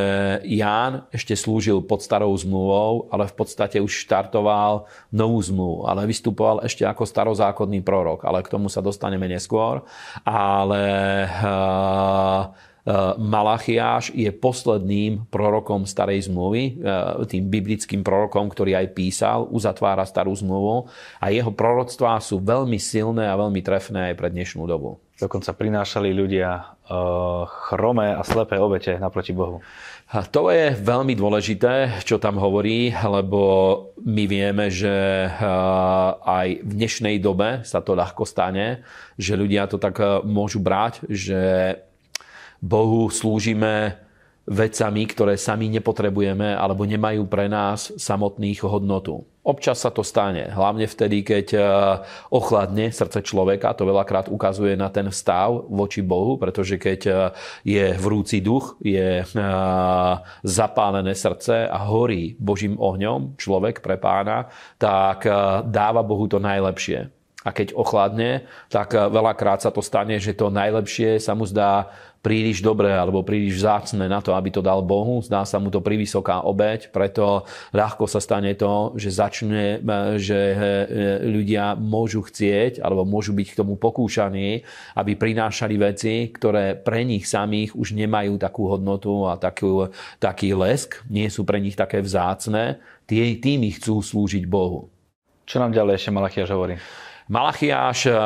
Ján 0.48 1.04
ešte 1.12 1.36
slúžil 1.36 1.84
pod 1.84 2.00
starou 2.00 2.32
zmluvou, 2.32 3.12
ale 3.12 3.28
v 3.28 3.34
podstate 3.36 3.76
už 3.78 4.08
štartoval 4.08 4.88
novú 5.12 5.38
zmluvu, 5.44 5.84
ale 5.84 6.08
vystupoval 6.08 6.64
ešte 6.64 6.88
ako 6.88 7.04
starozákonný 7.04 7.84
prorok, 7.84 8.24
ale 8.24 8.40
k 8.40 8.52
tomu 8.52 8.72
sa 8.72 8.80
dostaneme 8.80 9.28
neskôr. 9.28 9.84
Ale 10.24 10.88
Eh, 11.28 12.42
Malachiáš 13.20 14.16
je 14.16 14.32
posledným 14.32 15.28
prorokom 15.28 15.84
starej 15.84 16.32
zmluvy, 16.32 16.80
eh, 16.80 17.26
tým 17.28 17.44
biblickým 17.52 18.00
prorokom, 18.00 18.48
ktorý 18.48 18.80
aj 18.80 18.96
písal, 18.96 19.44
uzatvára 19.52 20.08
starú 20.08 20.32
zmluvu 20.32 20.88
a 21.20 21.28
jeho 21.28 21.52
proroctvá 21.52 22.16
sú 22.24 22.40
veľmi 22.40 22.80
silné 22.80 23.28
a 23.28 23.36
veľmi 23.36 23.60
trefné 23.60 24.12
aj 24.12 24.14
pre 24.16 24.32
dnešnú 24.32 24.64
dobu. 24.64 24.96
Dokonca 25.20 25.52
prinášali 25.52 26.16
ľudia 26.16 26.48
eh, 26.56 26.94
chromé 27.68 28.16
a 28.16 28.24
slepé 28.24 28.56
obete 28.56 28.96
naproti 28.96 29.36
Bohu. 29.36 29.60
A 30.08 30.24
to 30.24 30.48
je 30.48 30.72
veľmi 30.72 31.12
dôležité, 31.12 32.00
čo 32.08 32.16
tam 32.16 32.40
hovorí, 32.40 32.88
lebo 32.96 33.40
my 34.00 34.24
vieme, 34.24 34.72
že 34.72 35.28
aj 36.24 36.64
v 36.64 36.72
dnešnej 36.72 37.20
dobe 37.20 37.60
sa 37.68 37.84
to 37.84 37.92
ľahko 37.92 38.24
stane, 38.24 38.80
že 39.20 39.36
ľudia 39.36 39.68
to 39.68 39.76
tak 39.76 40.00
môžu 40.24 40.64
brať, 40.64 41.04
že 41.12 41.36
Bohu 42.58 43.06
slúžime 43.10 44.08
vecami, 44.48 45.04
ktoré 45.04 45.36
sami 45.36 45.68
nepotrebujeme 45.68 46.56
alebo 46.56 46.88
nemajú 46.88 47.28
pre 47.28 47.52
nás 47.52 47.92
samotných 48.00 48.64
hodnotu. 48.64 49.28
Občas 49.44 49.80
sa 49.80 49.88
to 49.88 50.04
stane, 50.04 50.52
hlavne 50.52 50.84
vtedy, 50.84 51.24
keď 51.24 51.46
e, 51.56 51.60
ochladne 52.36 52.92
srdce 52.92 53.24
človeka, 53.24 53.72
to 53.72 53.88
veľakrát 53.88 54.28
ukazuje 54.28 54.76
na 54.76 54.92
ten 54.92 55.08
stav 55.08 55.68
voči 55.72 56.04
Bohu, 56.04 56.36
pretože 56.36 56.76
keď 56.76 57.00
e, 57.08 57.12
je 57.64 57.86
vrúci 57.96 58.44
duch, 58.44 58.76
je 58.84 59.24
e, 59.24 59.26
zapálené 60.44 61.16
srdce 61.16 61.64
a 61.64 61.80
horí 61.88 62.36
Božím 62.36 62.76
ohňom 62.76 63.40
človek 63.40 63.80
pre 63.80 63.96
pána, 63.96 64.52
tak 64.76 65.24
dáva 65.64 66.04
Bohu 66.04 66.28
to 66.28 66.36
najlepšie. 66.36 67.08
A 67.46 67.54
keď 67.54 67.72
ochladne, 67.72 68.44
tak 68.68 68.92
veľakrát 68.92 69.64
sa 69.64 69.72
to 69.72 69.80
stane, 69.80 70.20
že 70.20 70.36
to 70.36 70.52
najlepšie 70.52 71.16
sa 71.16 71.32
mu 71.32 71.48
zdá 71.48 71.88
príliš 72.28 72.60
dobré 72.60 72.92
alebo 72.92 73.24
príliš 73.24 73.64
vzácne 73.64 74.04
na 74.04 74.20
to, 74.20 74.36
aby 74.36 74.52
to 74.52 74.60
dal 74.60 74.84
Bohu. 74.84 75.24
Zdá 75.24 75.48
sa 75.48 75.56
mu 75.56 75.72
to 75.72 75.80
prívysoká 75.80 76.44
obeď, 76.44 76.92
preto 76.92 77.48
ľahko 77.72 78.04
sa 78.04 78.20
stane 78.20 78.52
to, 78.52 78.92
že 79.00 79.16
začne, 79.16 79.80
že 80.20 80.36
e, 80.36 80.56
ľudia 81.24 81.72
môžu 81.80 82.20
chcieť 82.28 82.84
alebo 82.84 83.08
môžu 83.08 83.32
byť 83.32 83.48
k 83.48 83.58
tomu 83.64 83.80
pokúšaní, 83.80 84.60
aby 84.92 85.16
prinášali 85.16 85.80
veci, 85.80 86.28
ktoré 86.28 86.76
pre 86.76 87.00
nich 87.08 87.24
samých 87.24 87.72
už 87.72 87.96
nemajú 87.96 88.36
takú 88.36 88.68
hodnotu 88.68 89.24
a 89.24 89.40
takú, 89.40 89.88
taký 90.20 90.52
lesk, 90.52 91.00
nie 91.08 91.32
sú 91.32 91.48
pre 91.48 91.56
nich 91.64 91.80
také 91.80 92.04
vzácne, 92.04 92.76
tým 93.08 93.64
ich 93.64 93.80
chcú 93.80 94.04
slúžiť 94.04 94.44
Bohu. 94.44 94.92
Čo 95.48 95.64
nám 95.64 95.72
ďalej 95.72 95.96
ešte 95.96 96.12
Malachiaš 96.12 96.52
hovorí? 96.52 96.76
Malachiáš 97.28 98.08
eh, 98.08 98.16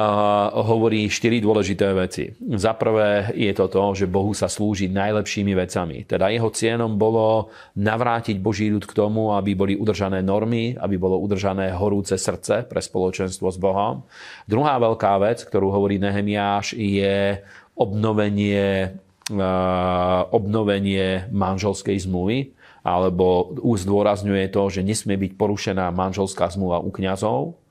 hovorí 0.62 1.10
štyri 1.10 1.42
dôležité 1.42 1.90
veci. 1.90 2.30
Za 2.38 2.78
prvé 2.78 3.34
je 3.34 3.50
to 3.50 3.66
to, 3.66 3.84
že 3.98 4.06
Bohu 4.06 4.30
sa 4.30 4.46
slúži 4.46 4.86
najlepšími 4.86 5.58
vecami. 5.58 6.06
Teda 6.06 6.30
jeho 6.30 6.46
cieľom 6.54 6.94
bolo 6.94 7.50
navrátiť 7.74 8.38
Boží 8.38 8.70
ľud 8.70 8.86
k 8.86 8.94
tomu, 8.94 9.34
aby 9.34 9.58
boli 9.58 9.74
udržané 9.74 10.22
normy, 10.22 10.78
aby 10.78 10.94
bolo 11.02 11.18
udržané 11.18 11.74
horúce 11.74 12.14
srdce 12.14 12.62
pre 12.62 12.78
spoločenstvo 12.78 13.50
s 13.50 13.58
Bohom. 13.58 14.06
Druhá 14.46 14.78
veľká 14.78 15.18
vec, 15.18 15.42
ktorú 15.50 15.74
hovorí 15.74 15.98
Nehemiáš, 15.98 16.78
je 16.78 17.42
obnovenie, 17.74 18.94
eh, 19.34 20.20
obnovenie 20.30 21.26
manželskej 21.34 22.06
zmluvy 22.06 22.54
alebo 22.82 23.54
zdôrazňuje 23.62 24.50
to, 24.50 24.62
že 24.66 24.82
nesmie 24.82 25.14
byť 25.14 25.32
porušená 25.38 25.94
manželská 25.94 26.50
zmluva 26.50 26.82
u 26.82 26.90
kňazov 26.90 27.61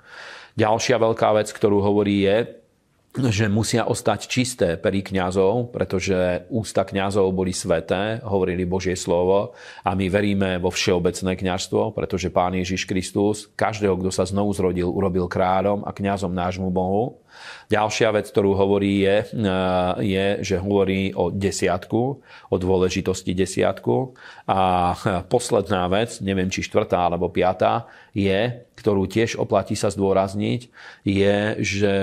Ďalšia 0.61 1.01
veľká 1.01 1.33
vec, 1.33 1.49
ktorú 1.49 1.81
hovorí 1.81 2.29
je, 2.29 2.60
že 3.11 3.51
musia 3.51 3.83
ostať 3.83 4.19
čisté 4.31 4.79
pery 4.79 5.03
kňazov, 5.03 5.75
pretože 5.75 6.47
ústa 6.47 6.87
kňazov 6.87 7.35
boli 7.35 7.51
sveté, 7.51 8.23
hovorili 8.23 8.63
Božie 8.63 8.95
slovo 8.95 9.51
a 9.83 9.91
my 9.91 10.07
veríme 10.07 10.55
vo 10.63 10.71
všeobecné 10.71 11.35
kňazstvo, 11.35 11.91
pretože 11.91 12.31
Pán 12.31 12.55
Ježiš 12.55 12.87
Kristus 12.87 13.51
každého, 13.59 13.99
kto 13.99 14.15
sa 14.15 14.23
znovu 14.23 14.55
zrodil, 14.55 14.87
urobil 14.87 15.27
kráľom 15.27 15.83
a 15.83 15.91
kňazom 15.91 16.31
nášmu 16.31 16.71
Bohu. 16.71 17.19
Ďalšia 17.67 18.15
vec, 18.15 18.31
ktorú 18.31 18.55
hovorí, 18.55 19.03
je, 19.03 19.35
je, 19.99 20.27
že 20.39 20.55
hovorí 20.55 21.11
o 21.11 21.31
desiatku, 21.31 22.23
o 22.47 22.55
dôležitosti 22.55 23.35
desiatku. 23.35 24.15
A 24.47 24.95
posledná 25.27 25.87
vec, 25.91 26.23
neviem 26.23 26.47
či 26.47 26.63
štvrtá 26.63 27.11
alebo 27.11 27.27
piatá, 27.27 27.91
je, 28.15 28.67
ktorú 28.79 29.03
tiež 29.03 29.35
oplatí 29.35 29.75
sa 29.75 29.91
zdôrazniť, 29.91 30.71
je, 31.03 31.37
že 31.59 31.95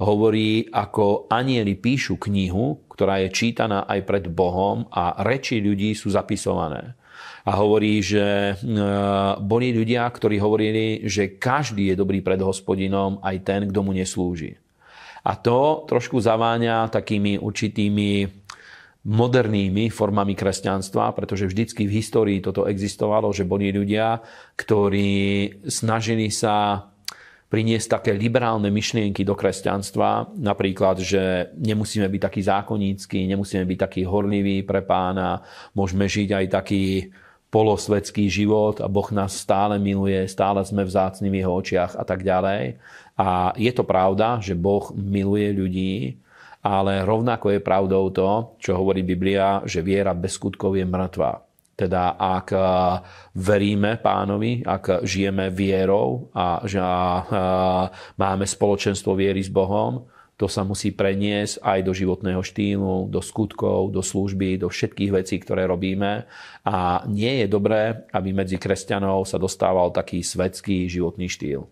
hovorí, 0.00 0.64
ako 0.72 1.28
anieli 1.28 1.76
píšu 1.76 2.16
knihu, 2.16 2.88
ktorá 2.88 3.20
je 3.20 3.28
čítaná 3.28 3.84
aj 3.84 4.00
pred 4.08 4.24
Bohom 4.32 4.88
a 4.88 5.20
reči 5.20 5.60
ľudí 5.60 5.92
sú 5.92 6.08
zapisované. 6.08 6.96
A 7.44 7.56
hovorí, 7.56 8.00
že 8.04 8.52
e, 8.52 8.54
boli 9.40 9.72
ľudia, 9.72 10.04
ktorí 10.08 10.36
hovorili, 10.40 11.04
že 11.08 11.36
každý 11.36 11.92
je 11.92 12.00
dobrý 12.00 12.20
pred 12.20 12.40
hospodinom, 12.40 13.20
aj 13.20 13.36
ten, 13.44 13.60
kto 13.68 13.80
mu 13.80 13.92
neslúži. 13.92 14.56
A 15.24 15.36
to 15.36 15.84
trošku 15.84 16.20
zaváňa 16.20 16.88
takými 16.88 17.36
určitými 17.36 18.40
modernými 19.00 19.88
formami 19.88 20.36
kresťanstva, 20.36 21.16
pretože 21.16 21.48
vždycky 21.48 21.88
v 21.88 21.96
histórii 22.00 22.38
toto 22.44 22.68
existovalo, 22.68 23.32
že 23.32 23.48
boli 23.48 23.72
ľudia, 23.72 24.20
ktorí 24.60 25.12
snažili 25.64 26.28
sa 26.28 26.84
priniesť 27.50 27.98
také 27.98 28.10
liberálne 28.14 28.70
myšlienky 28.70 29.26
do 29.26 29.34
kresťanstva, 29.34 30.38
napríklad, 30.38 31.02
že 31.02 31.50
nemusíme 31.58 32.06
byť 32.06 32.22
takí 32.22 32.40
zákonnícky, 32.46 33.26
nemusíme 33.26 33.66
byť 33.66 33.78
takí 33.90 34.02
horliví 34.06 34.62
pre 34.62 34.86
pána, 34.86 35.42
môžeme 35.74 36.06
žiť 36.06 36.30
aj 36.30 36.46
taký 36.46 37.10
polosvedský 37.50 38.30
život 38.30 38.78
a 38.78 38.86
Boh 38.86 39.10
nás 39.10 39.34
stále 39.34 39.82
miluje, 39.82 40.22
stále 40.30 40.62
sme 40.62 40.86
vzácni 40.86 41.26
v 41.26 41.42
jeho 41.42 41.50
očiach 41.50 41.98
a 41.98 42.06
tak 42.06 42.22
ďalej. 42.22 42.78
A 43.18 43.50
je 43.58 43.72
to 43.74 43.82
pravda, 43.82 44.38
že 44.38 44.54
Boh 44.54 44.94
miluje 44.94 45.50
ľudí, 45.50 45.94
ale 46.62 47.02
rovnako 47.02 47.58
je 47.58 47.60
pravdou 47.66 48.14
to, 48.14 48.54
čo 48.62 48.78
hovorí 48.78 49.02
Biblia, 49.02 49.66
že 49.66 49.82
viera 49.82 50.14
bez 50.14 50.38
skutkov 50.38 50.78
je 50.78 50.86
mŕtva. 50.86 51.49
Teda 51.80 52.12
ak 52.20 52.52
eh, 52.52 52.62
veríme 53.32 53.96
pánovi, 53.96 54.60
ak 54.60 55.00
žijeme 55.08 55.48
vierou 55.48 56.28
a 56.36 56.60
že 56.68 56.76
eh, 56.76 56.92
máme 58.20 58.44
spoločenstvo 58.44 59.16
viery 59.16 59.40
s 59.40 59.48
Bohom, 59.48 60.04
to 60.36 60.48
sa 60.48 60.64
musí 60.64 60.88
preniesť 60.92 61.60
aj 61.60 61.78
do 61.84 61.92
životného 61.92 62.40
štýlu, 62.40 63.12
do 63.12 63.20
skutkov, 63.20 63.92
do 63.92 64.00
služby, 64.00 64.56
do 64.56 64.72
všetkých 64.72 65.12
vecí, 65.12 65.36
ktoré 65.36 65.68
robíme. 65.68 66.24
A 66.64 67.04
nie 67.04 67.44
je 67.44 67.46
dobré, 67.48 68.08
aby 68.08 68.32
medzi 68.32 68.56
kresťanov 68.56 69.28
sa 69.28 69.36
dostával 69.36 69.92
taký 69.92 70.24
svetský 70.24 70.88
životný 70.88 71.28
štýl. 71.28 71.68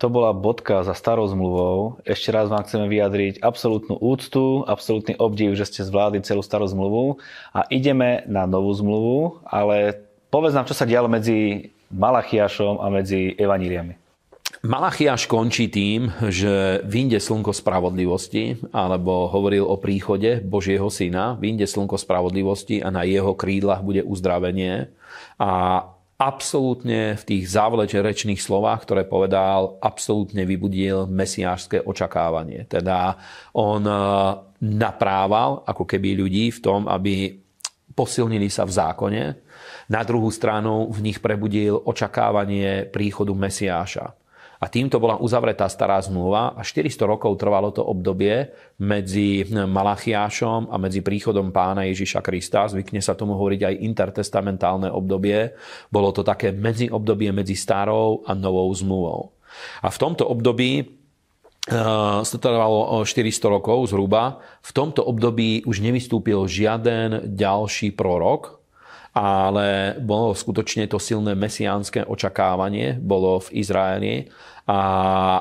To 0.00 0.08
bola 0.08 0.32
bodka 0.32 0.80
za 0.80 0.96
starou 0.96 1.28
zmluvou. 1.28 2.00
Ešte 2.08 2.32
raz 2.32 2.48
vám 2.48 2.64
chceme 2.64 2.88
vyjadriť 2.88 3.44
absolútnu 3.44 4.00
úctu, 4.00 4.64
absolútny 4.64 5.12
obdiv, 5.20 5.52
že 5.52 5.68
ste 5.68 5.84
zvládli 5.84 6.24
celú 6.24 6.40
starú 6.40 6.64
zmluvu 6.64 7.20
a 7.52 7.68
ideme 7.68 8.24
na 8.24 8.48
novú 8.48 8.72
zmluvu, 8.72 9.44
ale 9.44 10.00
povedz 10.32 10.56
nám, 10.56 10.64
čo 10.64 10.72
sa 10.72 10.88
dialo 10.88 11.04
medzi 11.04 11.68
Malachiašom 11.92 12.80
a 12.80 12.88
medzi 12.88 13.36
evaníliami? 13.36 14.00
Malachiaš 14.64 15.28
končí 15.28 15.68
tým, 15.68 16.08
že 16.32 16.80
vyjde 16.88 17.20
slnko 17.20 17.52
spravodlivosti, 17.52 18.56
alebo 18.72 19.28
hovoril 19.28 19.68
o 19.68 19.76
príchode 19.76 20.40
Božieho 20.40 20.88
syna, 20.88 21.36
vyjde 21.36 21.68
slnko 21.68 22.00
spravodlivosti 22.00 22.80
a 22.80 22.88
na 22.88 23.04
jeho 23.04 23.36
krídlach 23.36 23.84
bude 23.84 24.00
uzdravenie. 24.00 24.88
A 25.36 25.52
absolútne 26.20 27.16
v 27.16 27.22
tých 27.24 27.48
závolečerečných 27.48 28.36
slovách, 28.36 28.84
ktoré 28.84 29.08
povedal, 29.08 29.80
absolútne 29.80 30.44
vybudil 30.44 31.08
mesiášské 31.08 31.80
očakávanie. 31.80 32.68
Teda 32.68 33.16
on 33.56 33.80
e, 33.88 33.96
naprával 34.60 35.64
ako 35.64 35.88
keby 35.88 36.20
ľudí 36.20 36.52
v 36.52 36.60
tom, 36.60 36.84
aby 36.84 37.40
posilnili 37.96 38.52
sa 38.52 38.68
v 38.68 38.76
zákone. 38.76 39.22
Na 39.88 40.04
druhú 40.04 40.28
stranu 40.28 40.92
v 40.92 41.08
nich 41.08 41.24
prebudil 41.24 41.80
očakávanie 41.80 42.84
príchodu 42.92 43.32
Mesiáša. 43.32 44.19
A 44.60 44.68
týmto 44.68 45.00
bola 45.00 45.16
uzavretá 45.16 45.64
stará 45.72 45.96
zmluva 46.04 46.52
a 46.52 46.60
400 46.60 47.08
rokov 47.08 47.32
trvalo 47.40 47.72
to 47.72 47.80
obdobie 47.80 48.52
medzi 48.76 49.48
Malachiášom 49.48 50.68
a 50.68 50.76
medzi 50.76 51.00
príchodom 51.00 51.48
pána 51.48 51.88
Ježiša 51.88 52.20
Krista. 52.20 52.68
Zvykne 52.68 53.00
sa 53.00 53.16
tomu 53.16 53.40
hovoriť 53.40 53.60
aj 53.64 53.80
intertestamentálne 53.80 54.92
obdobie. 54.92 55.56
Bolo 55.88 56.12
to 56.12 56.20
také 56.20 56.52
medzi 56.52 56.92
obdobie 56.92 57.32
medzi 57.32 57.56
starou 57.56 58.20
a 58.28 58.36
novou 58.36 58.68
zmluvou. 58.68 59.32
A 59.80 59.88
v 59.88 59.96
tomto 59.96 60.28
období 60.28 60.84
uh, 60.84 62.20
to 62.20 62.36
trvalo 62.36 63.00
400 63.00 63.56
rokov 63.56 63.88
zhruba. 63.88 64.44
V 64.60 64.70
tomto 64.76 65.00
období 65.08 65.64
už 65.64 65.80
nevystúpil 65.80 66.44
žiaden 66.44 67.32
ďalší 67.32 67.96
prorok, 67.96 68.59
ale 69.10 69.98
bolo 69.98 70.34
skutočne 70.34 70.86
to 70.86 71.02
silné 71.02 71.34
mesiánske 71.34 72.06
očakávanie, 72.06 72.94
bolo 72.98 73.42
v 73.42 73.48
Izraeli 73.58 74.30
a 74.70 74.80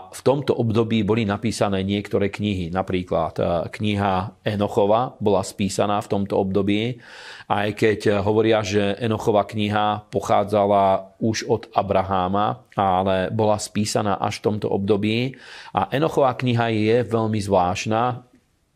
v 0.09 0.21
tomto 0.25 0.57
období 0.57 1.05
boli 1.05 1.21
napísané 1.21 1.85
niektoré 1.85 2.33
knihy. 2.33 2.73
Napríklad 2.73 3.37
e, 3.37 3.43
kniha 3.69 4.41
Enochova 4.41 5.13
bola 5.21 5.45
spísaná 5.45 6.01
v 6.01 6.09
tomto 6.09 6.33
období, 6.41 6.97
aj 7.45 7.67
keď 7.77 8.25
hovoria, 8.25 8.65
že 8.65 8.97
Enochova 8.97 9.45
kniha 9.45 10.09
pochádzala 10.09 11.13
už 11.21 11.45
od 11.45 11.69
Abraháma, 11.77 12.65
ale 12.73 13.29
bola 13.29 13.61
spísaná 13.61 14.17
až 14.17 14.41
v 14.41 14.45
tomto 14.49 14.67
období. 14.71 15.37
A 15.77 15.93
Enochová 15.93 16.33
kniha 16.33 16.73
je 16.73 16.97
veľmi 17.05 17.37
zvláštna, 17.37 18.28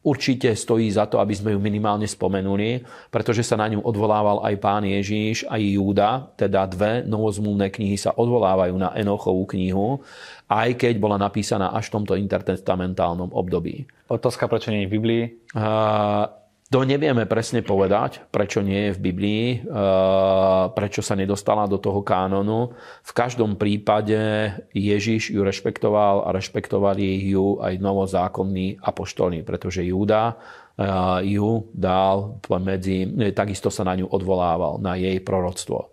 Určite 0.03 0.51
stojí 0.51 0.91
za 0.91 1.07
to, 1.07 1.23
aby 1.23 1.31
sme 1.31 1.55
ju 1.55 1.59
minimálne 1.63 2.03
spomenuli, 2.03 2.83
pretože 3.07 3.39
sa 3.47 3.55
na 3.55 3.71
ňu 3.71 3.87
odvolával 3.87 4.43
aj 4.43 4.55
pán 4.59 4.83
Ježíš, 4.83 5.47
aj 5.47 5.63
Júda, 5.63 6.27
teda 6.35 6.67
dve 6.67 7.07
novozmluvné 7.07 7.71
knihy 7.71 7.95
sa 7.95 8.11
odvolávajú 8.11 8.75
na 8.75 8.91
Enochovú 8.99 9.47
knihu, 9.55 10.03
aj 10.51 10.75
keď 10.75 10.99
bola 10.99 11.15
napísaná 11.15 11.71
až 11.71 11.87
v 11.87 12.03
tomto 12.03 12.13
intertestamentálnom 12.19 13.31
období. 13.31 13.87
Otázka, 14.11 14.51
prečo 14.51 14.75
nie 14.75 14.83
je 14.83 14.89
v 14.91 14.95
Biblii? 14.99 15.23
Uh, 15.55 16.27
to 16.73 16.81
nevieme 16.81 17.29
presne 17.29 17.61
povedať, 17.61 18.25
prečo 18.33 18.65
nie 18.65 18.89
je 18.89 18.95
v 18.97 19.03
Biblii, 19.13 19.45
eh, 19.53 19.61
prečo 20.73 21.05
sa 21.05 21.13
nedostala 21.13 21.69
do 21.69 21.77
toho 21.77 22.01
kánonu. 22.01 22.73
V 23.05 23.11
každom 23.13 23.61
prípade 23.61 24.17
Ježiš 24.73 25.37
ju 25.37 25.45
rešpektoval 25.45 26.25
a 26.25 26.33
rešpektovali 26.33 27.29
ju 27.29 27.61
aj 27.61 27.77
novozákonní 27.77 28.81
apoštolní, 28.81 29.45
pretože 29.45 29.85
Júda 29.85 30.33
eh, 30.33 31.37
ju 31.37 31.69
dal 31.77 32.41
medzi, 32.57 33.05
takisto 33.37 33.69
sa 33.69 33.85
na 33.85 33.93
ňu 33.93 34.09
odvolával, 34.09 34.81
na 34.81 34.97
jej 34.97 35.21
proroctvo. 35.21 35.92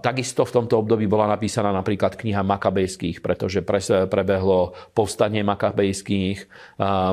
Takisto 0.00 0.46
v 0.46 0.54
tomto 0.54 0.78
období 0.86 1.10
bola 1.10 1.26
napísaná 1.26 1.74
napríklad 1.74 2.14
kniha 2.14 2.46
Makabejských, 2.46 3.18
pretože 3.18 3.58
prebehlo 4.06 4.70
povstanie 4.94 5.42
Makabejských, 5.42 6.46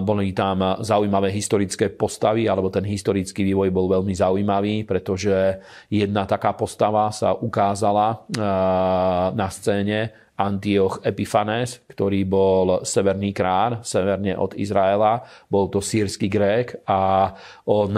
boli 0.05 0.29
tam 0.37 0.77
zaujímavé 0.77 1.33
historické 1.33 1.89
postavy, 1.89 2.45
alebo 2.45 2.69
ten 2.69 2.85
historický 2.85 3.41
vývoj 3.41 3.73
bol 3.73 3.89
veľmi 3.89 4.13
zaujímavý, 4.13 4.85
pretože 4.85 5.57
jedna 5.89 6.29
taká 6.29 6.53
postava 6.53 7.09
sa 7.09 7.33
ukázala 7.33 8.29
na 9.33 9.47
scéne 9.49 10.13
Antioch 10.33 10.97
Epiphanes, 11.05 11.85
ktorý 11.85 12.25
bol 12.25 12.81
severný 12.81 13.29
kráľ, 13.29 13.85
severne 13.85 14.33
od 14.33 14.57
Izraela. 14.57 15.21
Bol 15.45 15.69
to 15.69 15.77
sírsky 15.77 16.25
Grék 16.25 16.81
a 16.89 17.33
on 17.69 17.93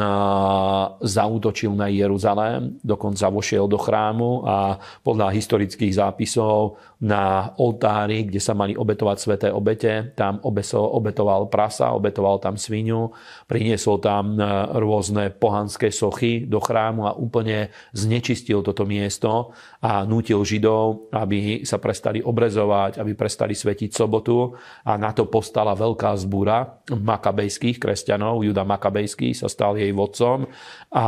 zautočil 1.00 1.72
na 1.72 1.88
Jeruzalém, 1.88 2.76
dokonca 2.84 3.32
vošiel 3.32 3.72
do 3.72 3.80
chrámu 3.80 4.44
a 4.44 4.76
podľa 5.00 5.32
historických 5.32 5.96
zápisov 5.96 6.76
na 7.00 7.56
oltári, 7.56 8.28
kde 8.28 8.44
sa 8.44 8.52
mali 8.52 8.76
obetovať 8.76 9.18
sveté 9.20 9.48
obete, 9.52 10.12
tam 10.16 10.44
obetoval 10.44 11.48
prasa, 11.48 11.96
obetoval 11.96 12.40
tam 12.44 12.60
svinu, 12.60 13.16
priniesol 13.48 14.04
tam 14.04 14.36
rôzne 14.76 15.32
pohanské 15.32 15.88
sochy 15.88 16.44
do 16.44 16.60
chrámu 16.60 17.08
a 17.08 17.16
úplne 17.16 17.72
znečistil 17.96 18.60
toto 18.60 18.84
miesto 18.84 19.56
a 19.80 20.04
nútil 20.04 20.44
Židov, 20.44 21.12
aby 21.16 21.64
sa 21.64 21.80
prestali 21.80 22.25
obrezovať, 22.26 22.98
aby 22.98 23.14
prestali 23.14 23.54
svetiť 23.54 23.94
sobotu 23.94 24.58
a 24.84 24.98
na 24.98 25.14
to 25.14 25.30
postala 25.30 25.78
veľká 25.78 26.18
zbúra 26.18 26.82
makabejských 26.90 27.78
kresťanov. 27.78 28.42
Juda 28.42 28.66
Makabejský 28.66 29.38
sa 29.38 29.46
stal 29.46 29.78
jej 29.78 29.94
vodcom 29.94 30.50
a 30.90 31.06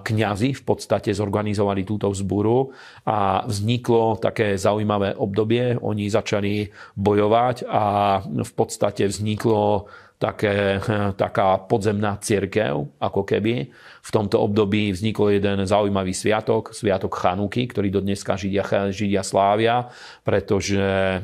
kňazi 0.00 0.56
v 0.56 0.62
podstate 0.64 1.12
zorganizovali 1.12 1.84
túto 1.84 2.08
vzbúru 2.08 2.72
a 3.04 3.44
vzniklo 3.44 4.16
také 4.16 4.56
zaujímavé 4.56 5.12
obdobie. 5.20 5.76
Oni 5.76 6.08
začali 6.08 6.72
bojovať 6.96 7.68
a 7.68 7.84
v 8.24 8.52
podstate 8.56 9.04
vzniklo 9.04 9.86
také, 10.18 10.80
taká 11.22 11.58
podzemná 11.66 12.16
církev, 12.18 12.88
ako 12.98 13.22
keby. 13.26 13.68
V 14.04 14.10
tomto 14.12 14.36
období 14.44 14.92
vznikol 14.92 15.40
jeden 15.40 15.64
zaujímavý 15.64 16.12
sviatok, 16.12 16.76
sviatok 16.76 17.16
Chanuky, 17.16 17.64
ktorý 17.64 17.88
do 17.88 18.00
dneska 18.04 18.36
Židia, 18.36 18.92
Židia 18.92 19.24
slávia, 19.24 19.88
pretože 20.20 20.84
e, 20.84 21.18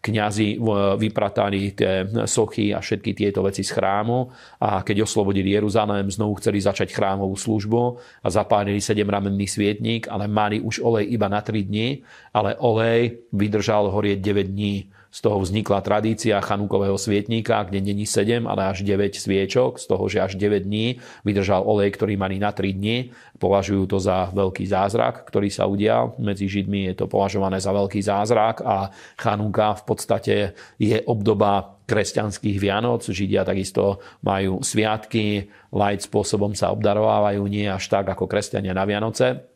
kňazi 0.00 0.56
vypratali 0.96 1.76
tie 1.76 2.08
sochy 2.24 2.72
a 2.72 2.80
všetky 2.80 3.12
tieto 3.12 3.44
veci 3.44 3.60
z 3.60 3.68
chrámu 3.68 4.32
a 4.64 4.80
keď 4.80 5.04
oslobodili 5.04 5.52
Jeruzalém, 5.52 6.08
znovu 6.08 6.40
chceli 6.40 6.64
začať 6.64 6.88
chrámovú 6.96 7.36
službu 7.36 8.00
a 8.24 8.28
zapálili 8.32 8.80
sedem 8.80 9.08
ramenný 9.08 9.44
svietník, 9.44 10.08
ale 10.08 10.24
mali 10.24 10.56
už 10.56 10.80
olej 10.80 11.12
iba 11.12 11.28
na 11.28 11.44
3 11.44 11.68
dní, 11.68 12.00
ale 12.32 12.56
olej 12.56 13.28
vydržal 13.28 13.92
horieť 13.92 14.18
9 14.24 14.56
dní 14.56 14.88
z 15.12 15.18
toho 15.20 15.36
vznikla 15.44 15.84
tradícia 15.84 16.40
chanukového 16.40 16.96
svietníka, 16.96 17.60
kde 17.68 17.84
není 17.84 18.08
7, 18.08 18.48
ale 18.48 18.72
až 18.72 18.80
9 18.80 19.12
sviečok, 19.12 19.76
z 19.76 19.84
toho, 19.84 20.08
že 20.08 20.24
až 20.24 20.40
9 20.40 20.64
dní 20.64 21.04
vydržal 21.20 21.60
olej, 21.68 21.92
ktorý 21.92 22.16
mali 22.16 22.40
na 22.40 22.48
3 22.48 22.72
dní. 22.72 23.12
Považujú 23.36 23.84
to 23.92 24.00
za 24.00 24.32
veľký 24.32 24.64
zázrak, 24.64 25.28
ktorý 25.28 25.52
sa 25.52 25.68
udial. 25.68 26.16
Medzi 26.16 26.48
Židmi 26.48 26.88
je 26.88 27.04
to 27.04 27.12
považované 27.12 27.60
za 27.60 27.76
veľký 27.76 28.00
zázrak 28.00 28.64
a 28.64 28.88
Chanuka 29.20 29.76
v 29.76 29.82
podstate 29.84 30.34
je 30.80 30.96
obdoba 31.04 31.76
kresťanských 31.84 32.56
Vianoc. 32.56 33.04
Židia 33.04 33.44
takisto 33.44 34.00
majú 34.24 34.64
sviatky, 34.64 35.52
light 35.76 36.08
spôsobom 36.08 36.56
sa 36.56 36.72
obdarovávajú, 36.72 37.44
nie 37.52 37.68
až 37.68 37.84
tak 37.92 38.08
ako 38.08 38.24
kresťania 38.24 38.72
na 38.72 38.88
Vianoce 38.88 39.51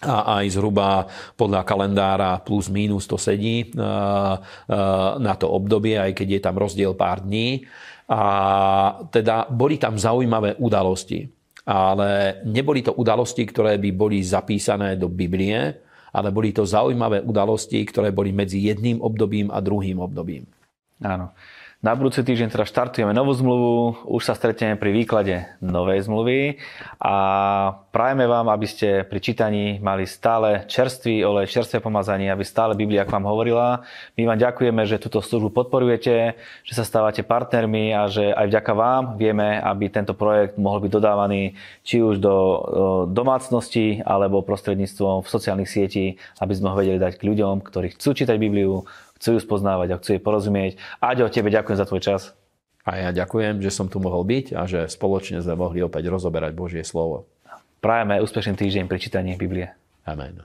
a 0.00 0.40
aj 0.40 0.56
zhruba 0.56 1.04
podľa 1.36 1.60
kalendára 1.64 2.40
plus 2.40 2.72
minus 2.72 3.04
to 3.04 3.20
sedí 3.20 3.64
e, 3.64 3.66
e, 3.68 3.88
na 5.20 5.34
to 5.36 5.52
obdobie, 5.52 6.00
aj 6.00 6.16
keď 6.16 6.28
je 6.36 6.40
tam 6.40 6.56
rozdiel 6.56 6.96
pár 6.96 7.20
dní. 7.20 7.64
A 8.10 8.22
teda 9.14 9.46
boli 9.46 9.78
tam 9.78 9.94
zaujímavé 9.94 10.58
udalosti, 10.58 11.30
ale 11.62 12.42
neboli 12.42 12.82
to 12.82 12.96
udalosti, 12.96 13.46
ktoré 13.46 13.78
by 13.78 13.90
boli 13.94 14.18
zapísané 14.24 14.98
do 14.98 15.06
Biblie, 15.06 15.78
ale 16.10 16.28
boli 16.34 16.50
to 16.50 16.66
zaujímavé 16.66 17.22
udalosti, 17.22 17.78
ktoré 17.86 18.10
boli 18.10 18.34
medzi 18.34 18.66
jedným 18.66 18.98
obdobím 18.98 19.54
a 19.54 19.62
druhým 19.62 20.02
obdobím. 20.02 20.42
Áno. 21.06 21.30
Na 21.80 21.96
budúci 21.96 22.20
týždeň 22.20 22.52
teda 22.52 22.68
štartujeme 22.68 23.16
novú 23.16 23.32
zmluvu, 23.32 24.04
už 24.12 24.20
sa 24.28 24.36
stretneme 24.36 24.76
pri 24.76 24.92
výklade 24.92 25.48
novej 25.64 26.04
zmluvy 26.04 26.60
a 27.00 27.16
prajeme 27.90 28.26
vám, 28.26 28.46
aby 28.50 28.66
ste 28.66 29.02
pri 29.02 29.18
čítaní 29.18 29.82
mali 29.82 30.06
stále 30.06 30.64
čerstvý 30.70 31.26
olej, 31.26 31.50
čerstvé 31.50 31.82
pomazanie, 31.82 32.30
aby 32.30 32.46
stále 32.46 32.78
Biblia 32.78 33.02
k 33.02 33.12
vám 33.12 33.26
hovorila. 33.26 33.82
My 34.14 34.30
vám 34.30 34.38
ďakujeme, 34.38 34.82
že 34.86 35.02
túto 35.02 35.18
službu 35.18 35.50
podporujete, 35.50 36.38
že 36.64 36.72
sa 36.72 36.86
stávate 36.86 37.26
partnermi 37.26 37.90
a 37.92 38.06
že 38.06 38.30
aj 38.30 38.46
vďaka 38.46 38.72
vám 38.72 39.02
vieme, 39.18 39.58
aby 39.58 39.90
tento 39.90 40.14
projekt 40.14 40.56
mohol 40.56 40.86
byť 40.86 40.90
dodávaný 40.90 41.58
či 41.82 42.00
už 42.00 42.22
do 42.22 42.34
domácnosti 43.10 44.00
alebo 44.06 44.46
prostredníctvom 44.46 45.26
v 45.26 45.28
sociálnych 45.28 45.68
sietí, 45.68 46.16
aby 46.38 46.52
sme 46.54 46.70
ho 46.72 46.78
vedeli 46.78 47.02
dať 47.02 47.18
k 47.18 47.26
ľuďom, 47.26 47.60
ktorí 47.66 47.98
chcú 47.98 48.14
čítať 48.14 48.38
Bibliu, 48.38 48.86
chcú 49.20 49.36
ju 49.36 49.40
spoznávať 49.42 49.88
a 49.92 49.98
chcú 49.98 50.16
jej 50.16 50.22
porozumieť. 50.22 50.80
Aďo, 51.02 51.28
tebe 51.28 51.52
ďakujem 51.52 51.76
za 51.76 51.84
tvoj 51.84 52.00
čas. 52.00 52.22
A 52.80 52.96
ja 52.96 53.10
ďakujem, 53.12 53.60
že 53.60 53.68
som 53.68 53.92
tu 53.92 54.00
mohol 54.00 54.24
byť 54.24 54.56
a 54.56 54.64
že 54.64 54.88
spoločne 54.88 55.44
sme 55.44 55.52
mohli 55.52 55.84
opäť 55.84 56.08
rozoberať 56.08 56.56
Božie 56.56 56.80
slovo. 56.80 57.28
Prajeme 57.80 58.20
úspešný 58.20 58.60
týždeň 58.60 58.84
pri 58.92 58.98
čítaní 59.00 59.32
Biblie. 59.40 59.72
Amen. 60.04 60.44